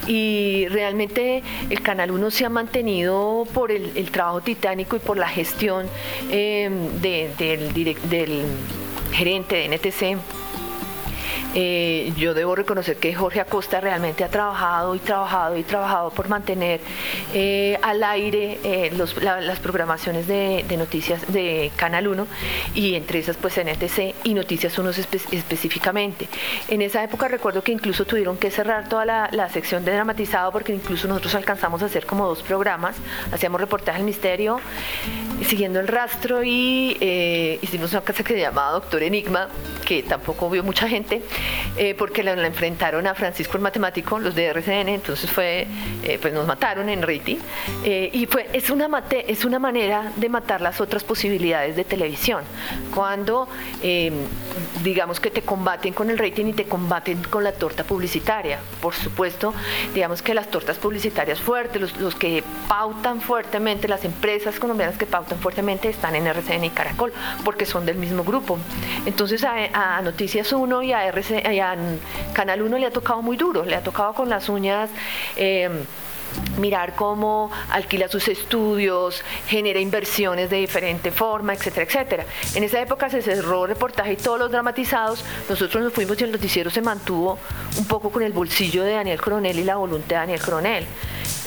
Y 0.09 0.67
realmente 0.71 1.45
el 1.71 1.81
Canal 1.81 2.11
1 2.11 2.33
se 2.33 2.45
ha 2.45 2.49
mantenido 2.49 3.47
por 3.55 3.71
el, 3.71 4.11
trabajo 4.11 4.41
titánico 4.41 4.97
y 4.97 4.99
por 4.99 5.17
la 5.17 5.29
gestión 5.29 5.87
del, 6.29 6.91
del 7.39 8.45
gerente 9.13 9.55
de 9.55 9.69
NTC 9.69 10.42
eh, 11.55 12.13
yo 12.17 12.33
debo 12.33 12.55
reconocer 12.55 12.97
que 12.97 13.15
Jorge 13.15 13.41
Acosta 13.41 13.81
realmente 13.81 14.25
ha 14.25 14.29
trabajado 14.29 14.95
y 14.95 14.99
trabajado 14.99 15.57
y 15.57 15.63
trabajado 15.63 16.11
por 16.11 16.29
mantener 16.29 16.81
eh, 17.35 17.79
al 17.83 18.03
aire 18.03 18.59
eh, 18.65 18.91
las 19.21 19.61
programaciones 19.61 20.27
de, 20.27 20.65
noticias 20.79 21.31
de 21.31 21.71
Canal 21.77 22.09
1 22.09 22.27
y 22.75 22.95
entre 22.95 23.19
esas 23.19 23.37
pues 23.37 23.59
NTC 23.59 24.15
y 24.25 24.35
Noticias 24.35 24.79
1 24.79 24.91
específicamente. 24.91 26.29
En 26.69 26.81
esa 26.81 27.05
época 27.05 27.29
recuerdo 27.29 27.63
que 27.63 27.73
incluso 27.73 28.07
tuvieron 28.07 28.39
que 28.39 28.51
cerrar 28.51 28.89
toda 28.89 29.05
la, 29.05 29.49
sección 29.53 29.85
de 29.85 29.93
dramatizado 29.93 30.51
porque 30.51 30.73
incluso 30.73 31.07
nosotros 31.09 31.35
alcanzamos 31.35 31.83
a 31.83 31.87
hacer 31.87 32.07
como 32.07 32.27
dos 32.27 32.43
programas, 32.43 32.97
hacíamos 33.33 33.61
reportaje 33.61 33.99
al 33.99 34.05
misterio, 34.05 34.61
siguiendo 35.47 35.79
el 35.81 35.89
rastro 35.89 36.43
y 36.43 36.97
hicimos 37.61 37.93
una 37.93 38.01
casa 38.01 38.25
que 38.25 38.35
se 38.35 38.41
llamaba 38.41 38.71
Doctor 38.73 39.03
Enigma, 39.03 39.49
que 39.85 40.03
tampoco 40.03 40.49
vio 40.49 40.63
mucha 40.63 40.89
gente, 40.89 41.23
eh, 41.77 41.95
porque 41.95 42.23
la, 42.23 42.33
enfrentaron 42.47 43.07
a 43.07 43.15
Francisco 43.15 43.57
el 43.57 43.63
matemático, 43.63 44.19
los 44.19 44.35
de 44.35 44.47
RCN, 44.47 44.89
entonces 44.89 45.31
fue, 45.31 45.67
eh, 46.05 46.19
pues 46.21 46.33
nos 46.35 46.47
mataron 46.47 46.89
en 46.89 47.03
Riti, 47.03 47.39
eh, 47.85 48.11
y 48.13 48.27
fue, 48.27 48.49
es 48.53 48.71
una, 48.71 48.89
es 49.11 49.45
una 49.45 49.59
manera 49.59 50.13
de 50.17 50.29
matar 50.29 50.61
las 50.61 50.81
otras 50.81 51.05
posibilidades 51.05 51.77
de 51.77 51.85
televisión, 51.85 52.43
cuando 52.95 53.49
digamos 54.83 55.21
que 55.21 55.31
te 55.31 55.43
combaten 55.43 55.93
con 55.93 56.11
el 56.11 56.19
rating 56.19 56.47
y 56.47 56.53
te 56.53 56.65
combaten 56.65 57.23
con 57.25 57.45
la 57.45 57.53
torta 57.53 57.85
publicitaria, 57.85 58.59
por 58.81 58.95
supuesto, 58.95 59.55
digamos 59.95 60.23
que 60.23 60.35
las 60.35 60.51
tortas 60.51 60.79
publicitarias 60.79 61.41
fuertes, 61.41 61.81
los, 61.81 61.97
los 61.99 62.15
que 62.15 62.43
pautan 62.69 63.21
fuertemente, 63.21 63.89
las 63.89 64.05
empresas 64.05 64.59
colombianas 64.59 64.97
que 64.99 65.07
pautan 65.07 65.39
fuertemente 65.39 65.89
están 65.89 66.15
en 66.17 66.27
RCN 66.27 66.65
y 66.65 66.71
Caracol, 66.71 67.13
porque 67.45 67.67
son 67.67 67.87
del 67.87 67.97
mismo 67.97 68.25
grupo. 68.25 68.59
Entonces 69.07 69.45
a, 69.45 69.99
a 69.99 70.03
Noticias 70.03 70.53
1 70.53 70.83
y 70.83 70.93
a 70.93 71.07
RCN 71.07 71.32
Canal 72.33 72.63
1 72.63 72.79
le 72.79 72.87
ha 72.87 72.91
tocado 72.91 73.23
muy 73.23 73.37
duro, 73.37 73.65
le 73.65 73.77
ha 73.77 73.83
tocado 73.83 74.13
con 74.13 74.29
las 74.29 74.49
uñas. 74.49 74.91
Eh, 75.37 75.85
mirar 76.59 76.95
cómo 76.95 77.51
alquila 77.71 78.09
sus 78.09 78.29
estudios, 78.29 79.23
genera 79.49 79.81
inversiones 79.81 80.51
de 80.51 80.59
diferente 80.59 81.11
forma, 81.11 81.55
etcétera, 81.55 81.85
etcétera. 81.85 82.27
En 82.55 82.65
esa 82.65 82.81
época 82.81 83.11
se 83.11 83.23
cerró 83.23 83.67
reportaje 83.67 84.13
y 84.13 84.17
todos 84.17 84.39
los 84.39 84.51
dramatizados, 84.51 85.25
nosotros 85.49 85.83
nos 85.83 85.93
fuimos 85.93 86.21
y 86.21 86.25
el 86.25 86.33
noticiero 86.33 86.71
se 86.71 86.81
mantuvo 86.81 87.39
un 87.79 87.87
poco 87.87 88.11
con 88.11 88.23
el 88.23 88.33
bolsillo 88.33 88.83
de 88.85 88.93
Daniel 88.93 89.21
Coronel 89.21 89.59
y 89.59 89.65
la 89.65 89.77
voluntad 89.77 90.09
de 90.09 90.15
Daniel 90.17 90.41
Coronel. 90.41 90.87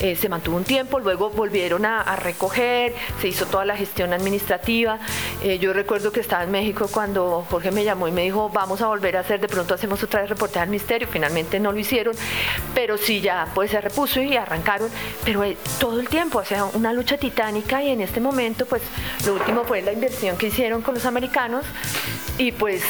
Eh, 0.02 0.16
se 0.16 0.28
mantuvo 0.28 0.58
un 0.58 0.66
tiempo, 0.66 1.00
luego 1.00 1.30
volvieron 1.30 1.86
a, 1.86 2.16
recoger, 2.18 2.94
se 3.22 3.28
hizo 3.30 3.46
toda 3.46 3.66
la 3.66 3.78
gestión 3.78 4.14
administrativa. 4.14 5.00
Eh, 5.42 5.58
yo 5.58 5.74
recuerdo 5.74 6.12
que 6.12 6.20
estaba 6.20 6.44
en 6.44 6.52
México 6.52 6.90
cuando 6.92 7.46
Jorge 7.50 7.72
me 7.72 7.84
llamó 7.84 8.08
y 8.08 8.12
me 8.12 8.24
dijo, 8.24 8.50
vamos 8.50 8.82
a 8.82 8.88
volver 8.88 9.16
a 9.18 9.22
hacer, 9.22 9.40
de 9.40 9.48
pronto 9.48 9.74
hacemos 9.74 10.04
otra 10.04 10.22
vez 10.22 10.30
reportaje 10.30 10.64
al 10.64 10.70
misterio, 10.70 11.08
finalmente 11.08 11.60
no 11.60 11.72
lo 11.72 11.80
hicieron, 11.80 12.16
pero 12.74 12.98
sí 12.98 13.22
ya 13.22 13.48
pues 13.54 13.72
se 13.72 13.80
repuso 13.80 14.22
y 14.22 14.36
arrancaron, 14.36 14.90
pero 15.24 15.44
eh, 15.44 15.58
todo 15.80 16.00
el 16.00 16.10
tiempo, 16.10 16.40
o 16.40 16.46
sea, 16.46 16.66
una 16.66 16.92
lucha 16.92 17.18
titánica 17.18 17.82
y 17.82 17.90
en 17.90 18.02
este 18.02 18.20
momento 18.20 18.66
pues 18.66 18.82
lo 19.26 19.36
último 19.36 19.64
fue 19.64 19.82
la 19.82 19.94
inversión 19.94 20.38
que 20.38 20.48
hicieron 20.48 20.82
con 20.82 20.94
los 20.94 21.06
americanos. 21.06 21.66
Y 22.38 22.52
pues, 22.52 22.84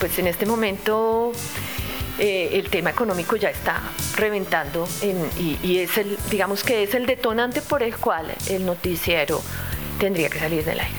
pues 0.00 0.18
en 0.18 0.26
este 0.26 0.46
momento... 0.46 1.32
Eh, 2.18 2.50
el 2.52 2.68
tema 2.68 2.90
económico 2.90 3.36
ya 3.36 3.48
está 3.48 3.80
reventando 4.16 4.86
y, 5.32 5.78
es 5.78 5.96
el, 5.96 6.18
digamos 6.30 6.62
que 6.62 6.82
es 6.82 6.94
el 6.94 7.06
detonante 7.06 7.62
por 7.62 7.82
el 7.82 7.96
cual 7.96 8.26
el 8.50 8.66
noticiero 8.66 9.40
tendría 9.98 10.28
que 10.28 10.38
salir 10.38 10.64
del 10.64 10.80
aire. 10.80 10.94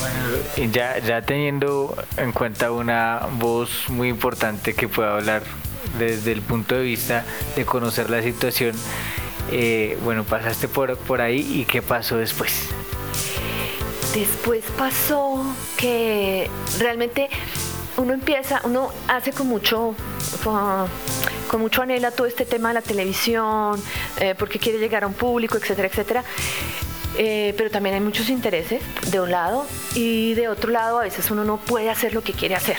Bueno, 0.00 0.72
ya, 0.72 0.98
ya 0.98 1.22
teniendo 1.22 1.96
en 2.16 2.32
cuenta 2.32 2.72
una 2.72 3.28
voz 3.38 3.88
muy 3.88 4.08
importante 4.08 4.74
que 4.74 4.88
pueda 4.88 5.14
hablar 5.16 5.42
desde 5.98 6.32
el 6.32 6.42
punto 6.42 6.74
de 6.74 6.82
vista 6.82 7.24
de 7.54 7.64
conocer 7.64 8.10
la 8.10 8.22
situación, 8.22 8.74
eh, 9.52 9.96
bueno, 10.02 10.24
pasaste 10.24 10.68
por, 10.68 10.96
por 10.96 11.20
ahí 11.20 11.60
y 11.60 11.64
qué 11.66 11.82
pasó 11.82 12.16
después. 12.16 12.68
Después 14.14 14.64
pasó 14.76 15.44
que 15.76 16.50
realmente 16.80 17.28
uno 17.96 18.12
empieza, 18.12 18.60
uno 18.64 18.90
hace 19.08 19.32
con 19.32 19.46
mucho, 19.48 19.94
con, 20.44 21.60
mucho 21.60 21.82
anhela 21.82 22.10
todo 22.10 22.26
este 22.26 22.44
tema 22.44 22.68
de 22.68 22.74
la 22.74 22.82
televisión, 22.82 23.80
eh, 24.18 24.34
porque 24.38 24.58
quiere 24.58 24.78
llegar 24.78 25.04
a 25.04 25.06
un 25.06 25.14
público, 25.14 25.56
etcétera, 25.56 25.88
etcétera. 25.88 26.24
Eh, 27.18 27.54
pero 27.56 27.70
también 27.70 27.96
hay 27.96 28.00
muchos 28.00 28.30
intereses 28.30 28.82
de 29.10 29.20
un 29.20 29.32
lado 29.32 29.66
y 29.94 30.34
de 30.34 30.48
otro 30.48 30.70
lado 30.70 31.00
a 31.00 31.02
veces 31.02 31.30
uno 31.30 31.44
no 31.44 31.56
puede 31.56 31.90
hacer 31.90 32.14
lo 32.14 32.22
que 32.22 32.32
quiere 32.32 32.54
hacer, 32.54 32.78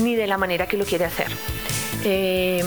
ni 0.00 0.14
de 0.14 0.26
la 0.26 0.38
manera 0.38 0.66
que 0.66 0.76
lo 0.76 0.84
quiere 0.84 1.04
hacer. 1.04 1.28
Eh, 2.04 2.62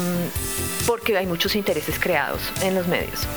porque 0.86 1.18
hay 1.18 1.26
muchos 1.26 1.56
intereses 1.56 1.98
creados 2.00 2.52
en 2.62 2.76
los 2.76 2.88
medios. 2.88 3.28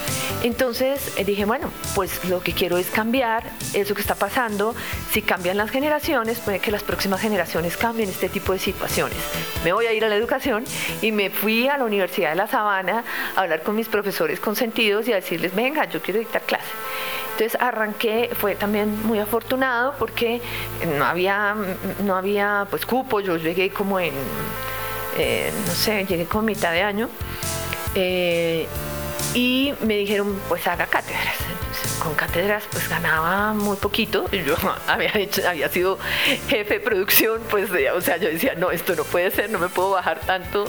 Entonces 0.43 1.12
eh, 1.16 1.25
dije, 1.25 1.45
bueno, 1.45 1.71
pues 1.95 2.25
lo 2.25 2.40
que 2.40 2.52
quiero 2.52 2.76
es 2.76 2.88
cambiar 2.88 3.45
eso 3.73 3.95
que 3.95 4.00
está 4.00 4.14
pasando. 4.14 4.75
Si 5.12 5.23
cambian 5.23 5.57
las 5.57 5.71
generaciones, 5.71 6.38
puede 6.40 6.59
que 6.59 6.71
las 6.71 6.83
próximas 6.83 7.21
generaciones 7.21 7.76
cambien 7.76 8.09
este 8.09 8.28
tipo 8.28 8.52
de 8.52 8.59
situaciones. 8.59 9.19
Me 9.64 9.73
voy 9.73 9.87
a 9.87 9.93
ir 9.93 10.05
a 10.05 10.09
la 10.09 10.16
educación 10.16 10.64
y 11.02 11.12
me 11.12 11.31
fui 11.31 11.69
a 11.69 11.78
la 11.78 11.85
Universidad 11.85 12.31
de 12.31 12.37
La 12.37 12.49
Sabana 12.49 13.05
a 13.35 13.40
hablar 13.40 13.62
con 13.62 13.76
mis 13.76 13.88
profesores 13.88 14.40
consentidos 14.40 15.09
y 15.09 15.12
a 15.12 15.16
decirles, 15.16 15.55
venga, 15.55 15.85
yo 15.87 16.02
quiero 16.02 16.21
dictar 16.21 16.43
clase. 16.43 16.64
Entonces 17.33 17.61
arranqué, 17.61 18.31
fue 18.33 18.55
también 18.55 19.07
muy 19.07 19.19
afortunado 19.19 19.95
porque 19.99 20.40
no 20.97 21.05
había, 21.05 21.55
no 22.02 22.16
había 22.16 22.66
pues 22.71 22.87
cupo, 22.87 23.21
yo 23.21 23.37
llegué 23.37 23.69
como 23.69 24.00
en 24.00 24.14
eh, 25.18 25.52
no 25.66 25.73
sé, 25.73 26.04
llegué 26.06 26.26
con 26.26 26.44
mitad 26.44 26.73
de 26.73 26.82
año. 26.82 27.08
Eh, 27.94 28.66
y 29.35 29.75
me 29.82 29.96
dijeron, 29.96 30.38
pues 30.49 30.66
haga 30.66 30.87
cátedras. 30.87 31.37
con 32.02 32.14
cátedras 32.14 32.64
pues 32.70 32.88
ganaba 32.88 33.52
muy 33.52 33.76
poquito. 33.76 34.30
Yo 34.30 34.56
había, 34.87 35.11
hecho, 35.14 35.42
había 35.49 35.68
sido 35.68 35.99
jefe 36.49 36.75
de 36.75 36.80
producción, 36.80 37.40
pues 37.50 37.70
o 37.94 38.00
sea, 38.00 38.16
yo 38.16 38.28
decía, 38.28 38.54
no, 38.54 38.70
esto 38.70 38.94
no 38.94 39.04
puede 39.04 39.30
ser, 39.30 39.50
no 39.50 39.58
me 39.58 39.68
puedo 39.68 39.90
bajar 39.90 40.20
tanto. 40.20 40.64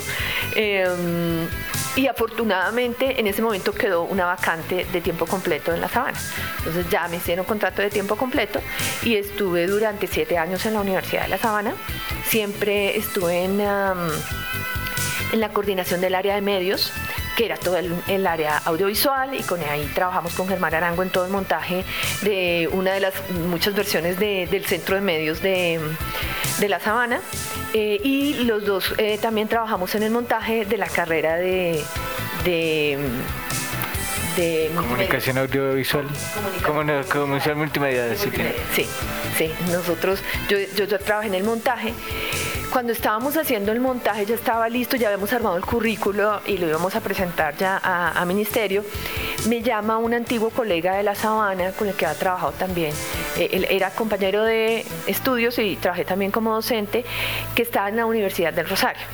Em, 0.56 1.48
y 1.98 2.08
afortunadamente 2.08 3.20
en 3.20 3.27
ese 3.27 3.42
momento 3.42 3.74
quedó 3.74 4.04
una 4.04 4.25
vacante 4.25 4.86
de 4.86 5.01
tiempo 5.01 5.25
completo 5.25 5.74
en 5.74 5.82
la 5.82 5.89
sabana. 5.89 6.18
Entonces 6.60 6.88
ya 6.89 7.08
me 7.08 7.18
hicieron 7.18 7.46
contrato 7.46 7.82
de 7.82 7.89
tiempo 7.89 8.16
completo 8.16 8.62
y 9.04 9.16
estuve 9.16 9.66
durante 9.68 10.06
siete 10.08 10.38
años 10.38 10.66
en 10.66 10.75
la 10.75 10.82
Universidad 10.82 11.24
de 11.24 11.30
la 11.30 11.38
Sabana. 11.39 11.74
Siempre 12.25 12.96
estuve 12.98 13.44
en, 13.44 13.60
en 13.60 15.39
la 15.39 15.50
coordinación 15.50 16.00
del 16.00 16.13
área 16.13 16.36
de 16.36 16.42
medios 16.42 16.94
que 17.38 17.46
era 17.46 17.56
todo 17.56 17.77
el, 17.77 18.27
área 18.27 18.58
audiovisual 18.65 19.36
y 19.36 19.44
con 19.44 19.62
ahí 19.62 19.89
trabajamos 19.94 20.34
con 20.34 20.48
Germán 20.48 20.74
Arango 20.74 21.03
en 21.03 21.12
todo 21.12 21.25
el 21.25 21.32
montaje 21.32 21.86
de 22.24 22.67
una 22.74 22.94
de 22.94 23.00
las 23.00 23.13
muchas 23.29 23.75
versiones 23.75 24.17
del 24.17 24.65
centro 24.65 24.96
de 24.96 25.01
medios 25.01 25.41
de, 25.44 25.79
La 26.67 26.79
Sabana. 26.79 27.22
Eh, 27.74 28.01
y 28.03 28.34
los 28.46 28.65
dos 28.65 28.96
eh, 28.98 29.20
también 29.22 29.48
trabajamos 29.48 29.94
en 29.94 30.03
el 30.03 30.12
montaje 30.12 30.65
de 30.65 30.77
la 30.77 30.88
carrera 30.88 31.36
de, 31.36 31.84
de 32.44 32.98
comunicación 34.75 35.38
audiovisual, 35.38 36.08
comunicación, 36.65 37.22
comunicación 37.22 37.58
multimedia, 37.60 38.15
sí, 38.15 38.32
sí, 38.75 38.88
sí, 39.38 39.51
nosotros, 39.72 40.24
yo, 40.50 40.58
yo, 40.75 40.88
trabajé 41.00 41.27
en 41.27 41.36
el 41.36 41.44
montaje. 41.44 41.94
Cuando 42.77 42.93
estábamos 42.93 43.36
haciendo 43.38 43.72
el 43.72 43.79
montaje 43.79 44.24
ya 44.27 44.36
estaba 44.36 44.69
listo, 44.69 44.98
ya 44.98 45.07
habíamos 45.07 45.34
armado 45.34 45.57
el 45.57 45.65
currículo 45.65 46.41
y 46.46 46.60
lo 46.60 46.67
íbamos 46.67 46.96
a 46.96 47.01
presentar 47.01 47.57
ya 47.57 47.81
a, 47.84 48.24
ministerio. 48.25 48.86
Me 49.50 49.63
llama 49.63 49.98
un 49.98 50.13
antiguo 50.13 50.51
colega 50.51 50.96
de 50.96 51.01
la 51.01 51.15
Sabana 51.15 51.72
con 51.72 51.88
el 51.88 51.96
que 51.96 52.05
ha 52.05 52.13
trabajado 52.13 52.51
también. 52.51 52.93
Eh, 53.36 53.50
él 53.51 53.65
era 53.72 53.89
compañero 53.89 54.43
de 54.43 54.86
estudios 55.07 55.57
y 55.57 55.75
trabajé 55.77 56.05
también 56.05 56.29
como 56.29 56.53
docente, 56.53 57.03
que 57.55 57.63
estaba 57.63 57.89
en 57.89 57.96
la 57.96 58.05
Universidad 58.05 58.53
del 58.53 58.69
Rosario 58.69 59.07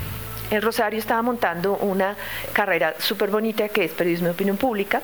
el 0.52 0.62
Rosario 0.62 1.00
estaba 1.00 1.22
montando 1.22 1.78
una 1.78 2.16
carrera 2.52 2.94
súper 3.00 3.32
bonita 3.32 3.70
que 3.70 3.86
es 3.86 3.92
periodismo 3.92 4.28
de 4.28 4.34
opinión 4.34 4.58
pública 4.58 5.02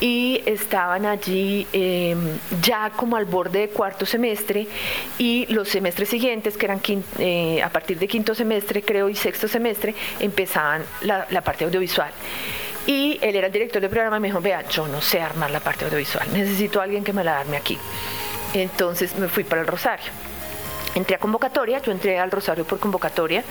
y 0.00 0.42
estaban 0.46 1.04
allí 1.04 1.66
em, 1.72 2.38
ya 2.62 2.90
como 2.90 3.16
al 3.16 3.26
borde 3.26 3.60
de 3.60 3.68
cuarto 3.68 4.06
semestre 4.06 4.66
y 5.18 5.46
los 5.52 5.68
semestres 5.68 6.08
siguientes, 6.08 6.56
que 6.56 6.66
eran 6.66 6.80
eh, 7.18 7.62
a 7.62 7.68
partir 7.68 7.98
de 7.98 8.08
quinto 8.08 8.34
semestre 8.34 8.82
creo 8.82 9.08
y 9.08 9.14
sexto 9.14 9.46
semestre, 9.46 9.94
empezaban 10.18 10.82
la, 11.02 11.26
la 11.30 11.42
parte 11.42 11.64
audiovisual. 11.64 12.10
Y 12.86 13.18
él 13.20 13.36
era 13.36 13.48
el 13.48 13.52
director 13.52 13.80
del 13.80 13.90
programa 13.90 14.16
y 14.16 14.20
me 14.20 14.28
dijo, 14.28 14.40
vea, 14.40 14.66
yo 14.68 14.88
no 14.88 15.02
sé 15.02 15.20
armar 15.20 15.50
la 15.50 15.60
parte 15.60 15.84
audiovisual, 15.84 16.26
necesito 16.32 16.80
a 16.80 16.84
alguien 16.84 17.04
que 17.04 17.12
me 17.12 17.22
la 17.22 17.38
arme 17.38 17.56
aquí. 17.58 17.78
Entonces 18.54 19.14
me 19.16 19.28
fui 19.28 19.44
para 19.44 19.60
el 19.60 19.66
Rosario. 19.66 20.10
Entré 20.94 21.14
a 21.14 21.18
convocatoria, 21.18 21.80
yo 21.80 21.92
entré 21.92 22.18
al 22.18 22.30
Rosario 22.30 22.64
por 22.64 22.80
convocatoria, 22.80 23.44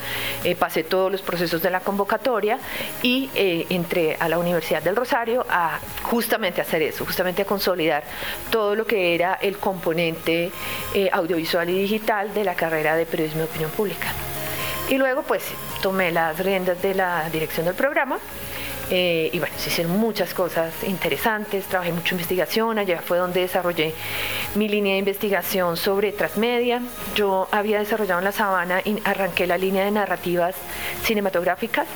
eh, 0.43 0.55
pasé 0.55 0.84
todos 0.84 1.12
los 1.12 1.22
procesos 1.22 1.62
de 1.62 1.69
la 1.69 1.79
convocatoria 1.79 2.60
y 3.01 3.29
eh, 3.34 3.65
entré 3.69 4.17
a 4.19 4.27
la 4.27 4.38
Universidad 4.38 4.84
del 4.84 4.96
Rosario 4.96 5.46
a 5.50 5.79
justamente 6.03 6.60
hacer 6.60 6.81
eso, 6.81 7.05
justamente 7.05 7.43
a 7.43 7.46
consolidar 7.46 8.03
todo 8.50 8.75
lo 8.75 8.86
que 8.86 9.15
era 9.15 9.36
el 9.41 9.58
componente 9.58 10.51
eh, 10.93 11.10
audiovisual 11.13 11.69
y 11.69 11.81
digital 11.81 12.34
de 12.34 12.43
la 12.43 12.55
carrera 12.55 12.96
de 12.96 13.05
periodismo 13.05 13.39
de 13.39 13.46
opinión 13.46 13.72
pública. 13.72 14.08
Y 14.89 14.98
luego 14.98 15.24
pues 15.24 15.43
tomé 15.81 16.12
las 16.12 16.39
riendas 16.39 16.81
de 16.81 16.96
la 16.96 17.29
dirección 17.29 17.65
del 17.65 17.75
programa 17.75 18.17
eh, 18.89 19.29
y 19.31 19.39
bueno, 19.39 19.53
se 19.58 19.69
hicieron 19.69 19.98
muchas 19.98 20.34
cosas 20.34 20.74
interesantes, 20.84 21.65
trabajé 21.65 21.91
mucho 21.91 22.15
investigación, 22.15 22.79
allá 22.79 23.01
fue 23.01 23.17
donde 23.17 23.41
desarrollé 23.41 23.93
mi 24.55 24.67
línea 24.67 24.93
de 24.93 25.00
investigación 25.00 25.77
sobre 25.77 26.12
transmedia. 26.12 26.81
Yo 27.15 27.48
había 27.51 27.79
desarrollado 27.79 28.19
en 28.19 28.25
la 28.25 28.31
sabana 28.31 28.81
y 28.84 28.98
arranqué 29.03 29.46
la 29.46 29.58
línea 29.58 29.86
de 29.86 29.91
narrativas 29.91 30.55
cinematográficas. 31.03 31.88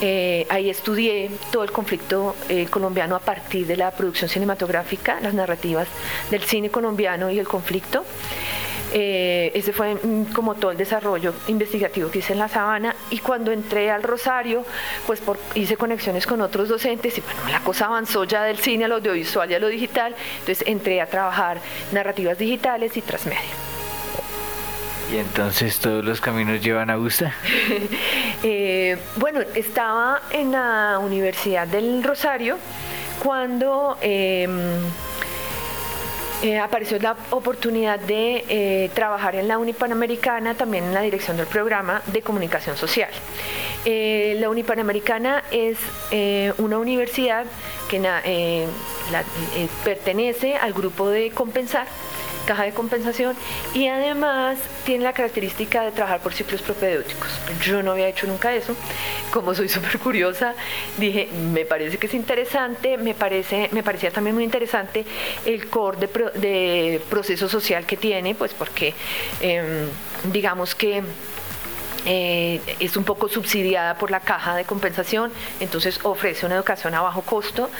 Eh, 0.00 0.46
ahí 0.50 0.70
estudié 0.70 1.30
todo 1.52 1.62
el 1.62 1.70
conflicto 1.70 2.34
eh, 2.48 2.66
colombiano 2.66 3.14
a 3.14 3.20
partir 3.20 3.66
de 3.66 3.76
la 3.76 3.92
producción 3.92 4.28
cinematográfica, 4.28 5.20
las 5.20 5.34
narrativas 5.34 5.86
del 6.30 6.42
cine 6.42 6.68
colombiano 6.68 7.30
y 7.30 7.38
el 7.38 7.46
conflicto. 7.46 8.04
Eh, 8.96 9.50
ese 9.54 9.72
fue 9.72 9.96
mm, 9.96 10.32
como 10.32 10.54
todo 10.54 10.70
el 10.70 10.76
desarrollo 10.76 11.34
investigativo 11.48 12.12
que 12.12 12.20
hice 12.20 12.32
en 12.32 12.38
la 12.38 12.46
sabana 12.46 12.94
y 13.10 13.18
cuando 13.18 13.50
entré 13.50 13.90
al 13.90 14.04
Rosario, 14.04 14.64
pues 15.04 15.20
hice 15.56 15.76
conexiones 15.76 16.28
con 16.28 16.40
otros 16.40 16.68
docentes 16.68 17.18
y 17.18 17.20
bueno, 17.20 17.40
la 17.50 17.58
cosa 17.58 17.86
avanzó 17.86 18.22
ya 18.22 18.44
del 18.44 18.58
cine 18.58 18.84
al 18.84 18.92
audiovisual 18.92 19.50
y 19.50 19.54
a 19.54 19.58
lo 19.58 19.66
digital, 19.66 20.14
entonces 20.38 20.62
entré 20.68 21.00
a 21.00 21.06
trabajar 21.06 21.58
narrativas 21.90 22.38
digitales 22.38 22.96
y 22.96 23.02
transmedia. 23.02 23.40
¿Y 25.12 25.16
entonces 25.16 25.78
todos 25.80 26.04
los 26.04 26.20
caminos 26.20 26.60
llevan 26.62 26.88
a 26.88 26.94
Augusta? 26.94 27.34
Eh, 28.46 28.98
bueno, 29.16 29.40
estaba 29.54 30.20
en 30.30 30.52
la 30.52 30.98
Universidad 31.00 31.66
del 31.66 32.04
Rosario 32.04 32.58
cuando... 33.22 33.96
Em, 34.02 34.50
eh, 36.44 36.58
apareció 36.58 36.98
la 36.98 37.16
oportunidad 37.30 37.98
de 37.98 38.44
eh, 38.50 38.90
trabajar 38.92 39.34
en 39.34 39.48
la 39.48 39.56
Unipanamericana, 39.56 40.54
también 40.54 40.84
en 40.84 40.92
la 40.92 41.00
dirección 41.00 41.38
del 41.38 41.46
programa 41.46 42.02
de 42.12 42.20
comunicación 42.20 42.76
social. 42.76 43.08
Eh, 43.86 44.36
la 44.38 44.50
Unipanamericana 44.50 45.42
es 45.50 45.78
una 46.58 46.76
universidad 46.76 47.46
que 47.88 48.68
pertenece 49.84 50.56
al 50.56 50.74
grupo 50.74 51.08
de 51.08 51.30
Compensar, 51.30 51.86
caja 52.44 52.64
de 52.64 52.72
compensación 52.72 53.36
y 53.74 53.88
además 53.88 54.58
tiene 54.84 55.04
la 55.04 55.12
característica 55.12 55.82
de 55.82 55.92
trabajar 55.92 56.20
por 56.20 56.32
ciclos 56.32 56.62
propedéuticos. 56.62 57.28
Yo 57.62 57.82
no 57.82 57.92
había 57.92 58.08
hecho 58.08 58.26
nunca 58.26 58.54
eso, 58.54 58.74
como 59.32 59.54
soy 59.54 59.68
súper 59.68 59.98
curiosa, 59.98 60.54
dije, 60.98 61.28
me 61.52 61.64
parece 61.64 61.98
que 61.98 62.06
es 62.06 62.14
interesante, 62.14 62.96
me, 62.96 63.14
parece, 63.14 63.68
me 63.72 63.82
parecía 63.82 64.10
también 64.10 64.34
muy 64.34 64.44
interesante 64.44 65.04
el 65.44 65.68
core 65.68 66.08
de, 66.34 67.00
proceso 67.10 67.48
social 67.48 67.86
que 67.86 67.96
tiene, 67.96 68.34
pues 68.34 68.52
porque 68.54 68.94
em, 69.40 69.88
digamos 70.32 70.74
que 70.74 71.02
eh, 72.06 72.60
es 72.80 72.96
un 72.96 73.04
poco 73.04 73.28
subsidiada 73.28 73.96
por 73.96 74.10
la 74.10 74.20
caja 74.20 74.56
de 74.56 74.64
compensación, 74.64 75.32
entonces 75.60 76.00
ofrece 76.02 76.46
una 76.46 76.56
educación 76.56 76.94
a 76.94 77.00
bajo 77.00 77.22
costo. 77.22 77.70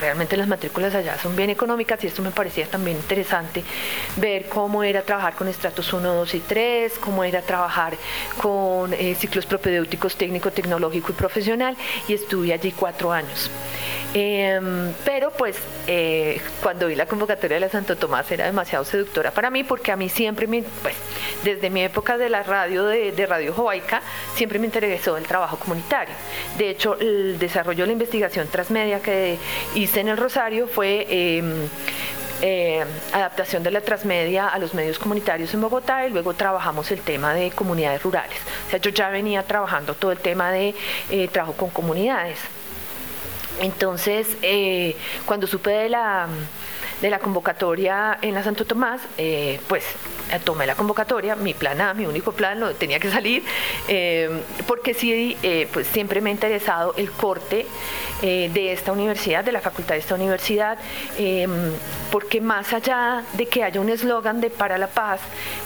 realmente 0.00 0.36
las 0.36 0.48
matrículas 0.48 0.94
allá 0.94 1.18
son 1.18 1.36
bien 1.36 1.50
económicas 1.50 2.02
y 2.04 2.06
esto 2.06 2.22
me 2.22 2.30
parecía 2.30 2.66
también 2.66 2.96
interesante 2.96 3.64
ver 4.16 4.48
cómo 4.48 4.82
era 4.82 5.02
trabajar 5.02 5.34
con 5.34 5.48
estratos 5.48 5.92
1, 5.92 6.14
2 6.14 6.34
y 6.34 6.40
3, 6.40 6.98
cómo 6.98 7.24
era 7.24 7.42
trabajar 7.42 7.94
con 8.40 8.92
eh, 8.92 9.14
ciclos 9.18 9.46
propedéuticos 9.46 10.16
técnico, 10.16 10.50
tecnológico 10.50 11.12
y 11.12 11.14
profesional 11.14 11.76
y 12.08 12.14
estuve 12.14 12.52
allí 12.52 12.72
cuatro 12.72 13.12
años. 13.12 13.50
Em, 14.14 14.92
pero 15.06 15.30
pues 15.30 15.56
eh, 15.86 16.38
cuando 16.62 16.86
vi 16.86 16.94
la 16.94 17.06
convocatoria 17.06 17.56
de 17.56 17.60
la 17.60 17.70
Santo 17.70 17.96
Tomás 17.96 18.30
era 18.30 18.44
demasiado 18.44 18.84
seductora 18.84 19.30
para 19.30 19.48
mí 19.48 19.64
porque 19.64 19.90
a 19.90 19.96
mí 19.96 20.10
siempre, 20.10 20.46
me, 20.46 20.62
pues 20.82 20.94
desde 21.44 21.70
mi 21.70 21.82
época 21.82 22.18
de 22.18 22.28
la 22.28 22.42
radio, 22.42 22.84
de, 22.84 23.12
de 23.12 23.26
Radio 23.26 23.54
Joaica, 23.62 24.02
siempre 24.34 24.58
me 24.58 24.66
interesó 24.66 25.16
el 25.16 25.24
trabajo 25.24 25.56
comunitario. 25.58 26.14
De 26.58 26.70
hecho, 26.70 26.96
el 26.98 27.38
desarrollo 27.38 27.82
de 27.82 27.86
la 27.86 27.92
investigación 27.92 28.48
transmedia 28.48 29.00
que 29.00 29.38
hice 29.74 30.00
en 30.00 30.08
el 30.08 30.16
Rosario 30.16 30.66
fue... 30.66 31.06
Em, 31.08 31.68
eh, 32.44 32.84
adaptación 33.12 33.62
de 33.62 33.70
la 33.70 33.82
transmedia 33.82 34.48
a 34.48 34.58
los 34.58 34.74
medios 34.74 34.98
comunitarios 34.98 35.54
en 35.54 35.60
Bogotá 35.60 36.08
y 36.08 36.10
luego 36.10 36.34
trabajamos 36.34 36.90
el 36.90 37.00
tema 37.00 37.34
de 37.34 37.52
comunidades 37.52 38.02
rurales. 38.02 38.36
O 38.66 38.70
sea, 38.70 38.80
yo 38.80 38.90
ya 38.90 39.10
venía 39.10 39.44
trabajando 39.44 39.94
todo 39.94 40.10
el 40.10 40.18
tema 40.18 40.50
de 40.50 40.74
eh, 41.08 41.28
trabajo 41.28 41.52
con 41.52 41.70
comunidades. 41.70 42.40
Entonces, 43.60 44.26
eh, 44.42 44.96
cuando 45.24 45.46
supe 45.46 45.70
de 45.70 45.88
la, 45.88 46.26
de 47.02 47.10
la 47.10 47.18
convocatoria 47.18 48.18
en 48.22 48.34
la 48.34 48.42
Santo 48.42 48.64
Tomás, 48.64 49.02
eh, 49.18 49.60
pues 49.68 49.84
eh, 50.32 50.38
tomé 50.42 50.66
la 50.66 50.74
convocatoria, 50.74 51.36
mi 51.36 51.52
plan 51.52 51.80
A, 51.82 51.92
mi 51.92 52.06
único 52.06 52.32
plan, 52.32 52.58
lo 52.60 52.72
tenía 52.74 52.98
que 52.98 53.10
salir, 53.10 53.42
porque 54.66 54.94
sí, 54.94 55.36
pues 55.72 55.86
siempre 55.88 56.20
me 56.20 56.30
ha 56.30 56.32
interesado 56.32 56.94
el 56.96 57.10
corte 57.10 57.66
de 58.22 58.72
esta 58.72 58.92
universidad, 58.92 59.44
de 59.44 59.52
la 59.52 59.60
facultad 59.60 59.94
de 59.94 60.00
esta 60.00 60.14
universidad, 60.14 60.78
porque 62.10 62.40
más 62.40 62.72
allá 62.72 63.24
de 63.34 63.46
que 63.46 63.64
haya 63.64 63.80
un 63.80 63.90
eslogan 63.90 64.40
de 64.40 64.50
para 64.50 64.78
la 64.78 64.86
paz, 64.86 65.20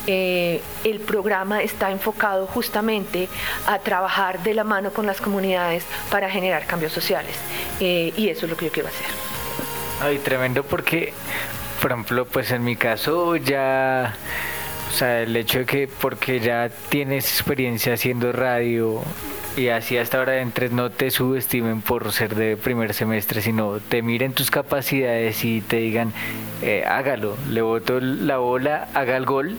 el 0.07 1.01
programa 1.07 1.62
está 1.62 1.90
enfocado 1.90 2.46
justamente 2.46 3.29
a 3.66 3.79
trabajar 3.79 4.42
de 4.42 4.55
la 4.55 4.64
mano 4.64 4.90
con 4.92 5.07
las 5.07 5.20
comunidades 5.20 5.85
para 6.11 6.31
generar 6.31 6.66
cambios 6.66 6.92
sociales. 6.92 7.37
Eh, 7.81 8.12
y 8.16 8.29
eso 8.29 8.46
es 8.46 8.51
lo 8.51 8.57
que 8.57 8.66
yo 8.66 8.72
quiero 8.72 8.88
hacer. 8.88 9.36
Ay, 10.00 10.18
tremendo 10.18 10.62
porque, 10.62 11.14
por 11.80 11.90
ejemplo, 11.90 12.26
pues 12.26 12.50
en 12.50 12.62
mi 12.62 12.76
caso 12.76 13.37
ya, 13.37 14.14
o 14.90 14.94
sea, 14.94 15.22
el 15.22 15.35
hecho 15.35 15.61
de 15.61 15.64
que 15.64 15.88
porque 15.88 16.38
ya 16.38 16.70
tienes 16.90 17.24
experiencia 17.32 17.94
haciendo 17.94 18.30
radio 18.32 19.02
y 19.56 19.68
así 19.68 19.96
hasta 19.96 20.18
ahora 20.18 20.42
entres 20.42 20.70
no 20.70 20.90
te 20.90 21.11
subestimen 21.11 21.80
por 21.80 22.12
ser 22.12 22.35
de 22.35 22.59
primer 22.59 22.92
semestre, 22.92 23.40
sino 23.40 23.80
te 23.80 24.02
miren 24.02 24.35
tus 24.35 24.50
capacidades 24.50 25.42
y 25.46 25.62
te 25.62 25.78
digan, 25.78 26.12
eh, 26.61 26.85
hágalo, 26.87 27.38
le 27.48 27.62
boto 27.62 27.98
la 27.98 28.37
bola, 28.37 28.88
haga 28.92 29.16
el 29.16 29.24
gol, 29.24 29.56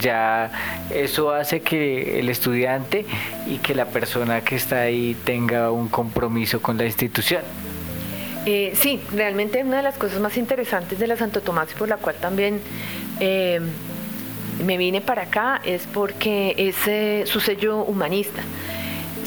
ya 0.00 0.50
eso 0.92 1.30
hace 1.32 1.60
que 1.60 2.18
el 2.18 2.28
estudiante 2.28 3.06
y 3.46 3.58
que 3.58 3.76
la 3.76 3.84
persona 3.84 4.40
que 4.40 4.56
está 4.56 4.80
ahí 4.80 5.16
tenga 5.24 5.70
un 5.70 5.88
compromiso 5.88 6.60
con 6.60 6.76
la 6.76 6.86
institución. 6.86 7.42
Eh, 8.46 8.72
sí, 8.76 9.00
realmente 9.12 9.62
una 9.64 9.78
de 9.78 9.82
las 9.82 9.98
cosas 9.98 10.20
más 10.20 10.36
interesantes 10.36 10.98
de 10.98 11.06
la 11.08 11.16
Santo 11.16 11.40
Tomás 11.40 11.68
y 11.72 11.74
por 11.74 11.88
la 11.88 11.96
cual 11.96 12.14
también 12.20 12.60
eh, 13.18 13.60
me 14.64 14.76
vine 14.76 15.00
para 15.00 15.22
acá 15.22 15.60
es 15.64 15.86
porque 15.92 16.54
es 16.56 17.28
su 17.28 17.40
sello 17.40 17.82
humanista 17.82 18.42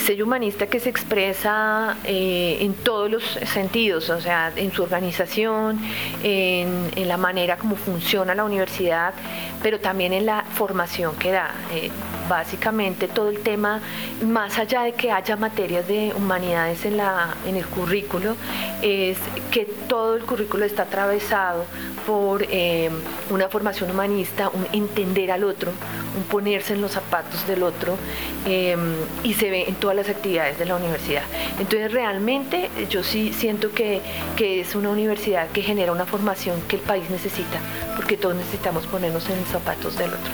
diseño 0.10 0.26
humanista 0.26 0.66
que 0.66 0.80
se 0.80 0.90
expresa 0.90 1.96
eh, 2.04 2.58
en 2.62 2.74
todos 2.74 3.12
los 3.12 3.24
sentidos, 3.24 4.10
o 4.10 4.20
sea, 4.20 4.52
en 4.56 4.72
su 4.72 4.82
organización, 4.82 5.80
en, 6.24 7.08
la 7.08 7.18
manera 7.18 7.58
como 7.58 7.76
funciona 7.76 8.34
la 8.34 8.44
universidad, 8.44 9.14
pero 9.62 9.80
también 9.80 10.14
en 10.14 10.26
la 10.26 10.44
formación 10.56 11.16
que 11.16 11.32
da. 11.32 11.52
Eh, 11.72 11.92
básicamente 12.28 13.08
todo 13.08 13.30
el 13.30 13.40
tema, 13.40 13.82
más 14.24 14.60
allá 14.60 14.84
de 14.84 14.94
que 14.94 15.12
haya 15.12 15.36
materias 15.36 15.88
de 15.88 16.14
humanidades 16.16 16.86
en, 16.86 16.98
la, 16.98 17.36
en 17.48 17.56
el 17.56 17.66
currículo, 17.66 18.36
es 18.84 19.18
que 19.52 19.66
todo 19.88 20.16
el 20.16 20.24
currículo 20.24 20.64
está 20.64 20.84
atravesado 20.84 21.66
por 22.06 22.44
eh, 22.44 22.90
una 23.32 23.50
formación 23.50 23.90
humanista, 23.90 24.50
un 24.50 24.68
entender 24.72 25.32
al 25.32 25.44
otro, 25.44 25.72
un 26.20 26.26
ponerse 26.26 26.74
en 26.74 26.82
los 26.82 26.92
zapatos 26.92 27.48
del 27.48 27.64
otro 27.64 27.98
em, 28.46 28.94
y 29.24 29.34
se 29.34 29.50
ve 29.50 29.66
en 29.68 29.76
todas 29.76 29.96
las 29.96 30.10
actividades 30.10 30.60
de 30.60 30.66
la 30.66 30.76
universidad. 30.76 31.24
Entonces 31.60 31.92
realmente 31.92 32.70
yo 32.90 33.04
sí 33.04 33.34
siento 33.34 33.72
que, 33.72 34.02
que 34.36 34.62
es 34.62 34.76
una 34.76 34.90
universidad 34.90 35.48
que 35.50 35.62
genera 35.62 35.92
una 35.92 36.06
formación 36.06 36.62
que 36.68 36.76
el 36.76 36.82
país 36.82 37.10
necesita, 37.10 37.60
porque 37.96 38.18
todos 38.18 38.36
necesitamos 38.36 38.86
ponernos 38.88 39.30
en 39.30 39.40
los 39.40 39.48
zapatos 39.50 39.98
del 39.98 40.10
otro. 40.10 40.32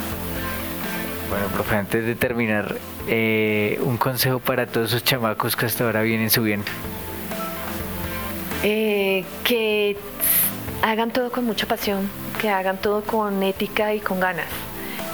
Bueno, 1.29 1.47
profe, 1.47 1.75
antes 1.75 2.05
de 2.05 2.15
terminar, 2.15 2.75
eh, 3.07 3.79
un 3.83 3.97
consejo 3.97 4.39
para 4.39 4.67
todos 4.67 4.89
esos 4.89 5.03
chamacos 5.03 5.55
que 5.55 5.65
hasta 5.65 5.83
ahora 5.83 6.01
vienen 6.01 6.29
subiendo. 6.29 6.67
Eh, 8.63 9.23
que 9.43 9.97
hagan 10.81 11.11
todo 11.11 11.31
con 11.31 11.45
mucha 11.45 11.67
pasión, 11.67 12.09
que 12.39 12.49
hagan 12.49 12.77
todo 12.77 13.01
con 13.01 13.41
ética 13.43 13.93
y 13.93 13.99
con 13.99 14.19
ganas. 14.19 14.47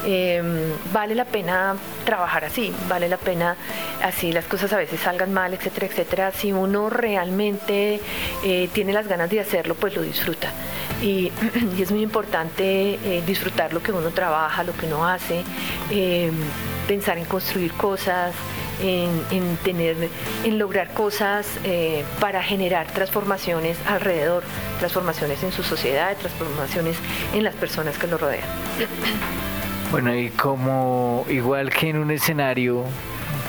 Em, 0.05 0.71
vale 0.91 1.13
la 1.13 1.25
pena 1.25 1.75
trabajar 2.05 2.45
así, 2.45 2.73
vale 2.89 3.07
la 3.07 3.17
pena 3.17 3.55
así 4.01 4.31
las 4.31 4.45
cosas 4.45 4.73
a 4.73 4.77
veces 4.77 4.99
salgan 4.99 5.31
mal, 5.31 5.53
etcétera, 5.53 5.87
etcétera. 5.87 6.31
Si 6.31 6.51
uno 6.51 6.89
realmente 6.89 7.99
eh, 8.43 8.69
tiene 8.73 8.93
las 8.93 9.07
ganas 9.07 9.29
de 9.29 9.39
hacerlo, 9.39 9.75
pues 9.75 9.95
lo 9.95 10.01
disfruta. 10.01 10.49
Y, 11.01 11.31
es 11.79 11.91
muy 11.91 12.01
importante 12.01 12.99
eh, 13.03 13.23
disfrutar 13.25 13.73
lo 13.73 13.81
que 13.83 13.91
uno 13.91 14.09
trabaja, 14.09 14.63
lo 14.63 14.73
que 14.73 14.87
uno 14.87 15.07
hace, 15.07 15.43
em, 15.91 16.33
pensar 16.87 17.17
en 17.17 17.25
construir 17.25 17.73
cosas, 17.73 18.33
en, 18.83 19.57
tener, 19.57 19.95
en 20.43 20.57
lograr 20.57 20.93
cosas 20.93 21.47
eh, 21.63 22.03
para 22.19 22.41
generar 22.41 22.87
transformaciones 22.87 23.77
alrededor, 23.85 24.43
transformaciones 24.79 25.43
en 25.43 25.51
su 25.51 25.61
sociedad, 25.63 26.17
transformaciones 26.17 26.97
en 27.33 27.43
las 27.43 27.55
personas 27.55 27.97
que 27.97 28.07
lo 28.07 28.17
rodean. 28.17 28.47
Bueno, 29.91 30.15
y 30.15 30.29
como 30.29 31.25
igual 31.29 31.69
que 31.69 31.89
en 31.89 31.97
un 31.97 32.11
escenario, 32.11 32.85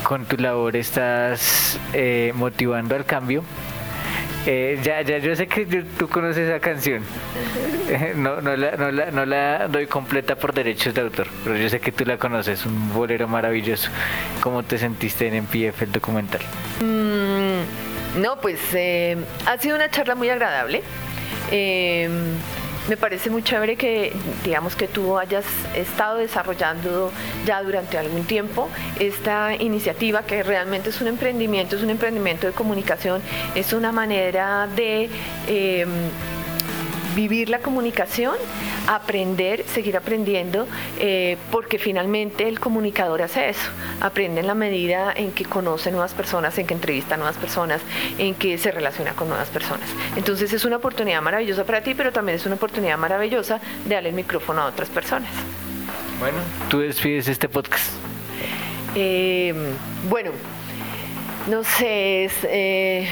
con 0.03 0.25
tu 0.25 0.37
labor 0.37 0.75
estás 0.75 1.79
eh, 1.93 2.33
motivando 2.35 2.97
al 2.97 3.05
cambio, 3.05 3.45
eh, 4.45 4.77
ya, 4.83 5.03
ya, 5.03 5.19
yo 5.19 5.37
sé 5.37 5.47
que 5.47 5.65
tú 5.97 6.09
conoces 6.09 6.49
esa 6.49 6.59
canción. 6.59 7.03
No, 8.17 8.41
no, 8.41 8.57
la, 8.57 8.73
no, 8.73 8.91
la, 8.91 9.11
no 9.11 9.27
la 9.27 9.69
doy 9.69 9.87
completa 9.87 10.35
por 10.35 10.55
derechos 10.55 10.95
de 10.95 11.03
autor, 11.03 11.29
pero 11.45 11.57
yo 11.57 11.69
sé 11.69 11.79
que 11.79 11.93
tú 11.93 12.05
la 12.07 12.17
conoces, 12.17 12.65
un 12.65 12.93
bolero 12.93 13.29
maravilloso. 13.29 13.91
¿Cómo 14.41 14.63
te 14.63 14.79
sentiste 14.79 15.29
en 15.29 15.45
MPF 15.45 15.83
el 15.83 15.93
documental? 15.93 16.41
Mm, 16.81 18.21
no, 18.21 18.41
pues 18.41 18.59
eh, 18.73 19.17
ha 19.47 19.59
sido 19.59 19.77
una 19.77 19.91
charla 19.91 20.15
muy 20.15 20.31
agradable. 20.31 20.83
Eh, 22.83 22.89
me 22.89 22.97
parece 22.97 23.31
muy 23.31 23.43
chévere 23.43 23.77
que, 23.77 24.13
digamos, 24.45 24.77
que 24.77 24.89
tú 24.89 25.19
hayas 25.19 25.45
estado 25.75 26.19
desarrollando 26.19 27.13
ya 27.47 27.63
durante 27.63 27.99
algún 27.99 28.25
tiempo 28.25 28.69
esta 28.99 29.55
iniciativa 29.55 30.23
que 30.23 30.43
realmente 30.43 30.91
es 30.91 31.01
un 31.01 31.09
emprendimiento, 31.09 31.77
es 31.77 31.83
un 31.83 31.91
emprendimiento 31.91 32.47
de 32.47 32.53
comunicación, 32.53 33.23
es 33.55 33.73
una 33.73 33.93
manera 33.93 34.69
de... 34.75 35.11
Em, 35.49 35.89
vivir 37.15 37.49
la 37.49 37.59
comunicación, 37.59 38.35
aprender, 38.87 39.65
seguir 39.67 39.97
aprendiendo, 39.97 40.67
eh, 40.99 41.37
porque 41.51 41.79
finalmente 41.79 42.49
el 42.49 42.61
comunicador 42.61 43.23
hace 43.23 43.49
eso, 43.49 43.71
aprende 44.01 44.41
en 44.41 44.47
la 44.47 44.55
medida 44.55 45.13
en 45.15 45.33
que 45.33 45.45
conoce 45.45 45.91
nuevas 45.91 46.15
personas, 46.15 46.59
en 46.59 46.67
que 46.67 46.75
entrevista 46.75 47.15
a 47.15 47.19
nuevas 47.19 47.37
personas, 47.37 47.81
en 48.19 48.35
que 48.35 48.59
se 48.59 48.71
relaciona 48.71 49.13
con 49.13 49.29
nuevas 49.29 49.49
personas. 49.49 49.89
Entonces 50.17 50.53
es 50.53 50.65
una 50.65 50.77
oportunidad 50.77 51.23
maravillosa 51.23 51.65
para 51.65 51.83
ti, 51.83 51.95
pero 51.95 52.13
también 52.13 52.37
es 52.37 52.47
una 52.47 52.57
oportunidad 52.57 52.99
maravillosa 52.99 53.61
de 53.85 53.95
darle 53.95 54.11
el 54.11 54.15
micrófono 54.15 54.63
a 54.63 54.67
otras 54.67 54.89
personas. 54.89 55.31
Bueno, 56.19 56.39
tú 56.69 56.81
despides 56.81 57.29
este 57.29 57.49
podcast. 57.49 57.91
Eh, 58.95 59.55
bueno, 60.09 60.31
no 61.49 61.65
sé, 61.65 62.25
es... 62.25 62.33
Eh, 62.45 63.09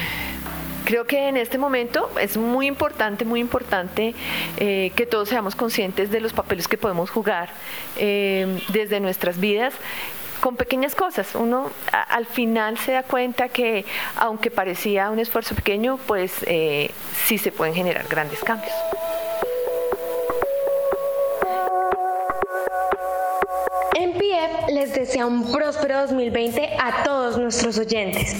Creo 0.85 1.05
que 1.05 1.27
en 1.27 1.37
este 1.37 1.57
momento 1.57 2.09
es 2.19 2.37
muy 2.37 2.67
importante, 2.67 3.23
muy 3.25 3.39
importante 3.39 4.15
eh, 4.57 4.91
que 4.95 5.05
todos 5.05 5.29
seamos 5.29 5.55
conscientes 5.55 6.11
de 6.11 6.19
los 6.19 6.33
papeles 6.33 6.67
que 6.67 6.77
podemos 6.77 7.09
jugar 7.09 7.49
eh, 7.97 8.61
desde 8.69 8.99
nuestras 8.99 9.39
vidas 9.39 9.73
con 10.41 10.55
pequeñas 10.55 10.95
cosas. 10.95 11.35
Uno 11.35 11.71
al 11.91 12.25
final 12.25 12.77
se 12.77 12.93
da 12.93 13.03
cuenta 13.03 13.47
que 13.47 13.85
aunque 14.17 14.51
parecía 14.51 15.09
un 15.11 15.19
esfuerzo 15.19 15.55
pequeño, 15.55 15.97
pues 16.07 16.33
eh, 16.47 16.91
sí 17.25 17.37
se 17.37 17.51
pueden 17.51 17.75
generar 17.75 18.07
grandes 18.09 18.43
cambios. 18.43 18.73
MPF 23.97 24.69
les 24.73 24.93
desea 24.93 25.27
un 25.27 25.51
próspero 25.51 26.01
2020 26.01 26.75
a 26.79 27.03
todos 27.03 27.37
nuestros 27.37 27.77
oyentes. 27.77 28.35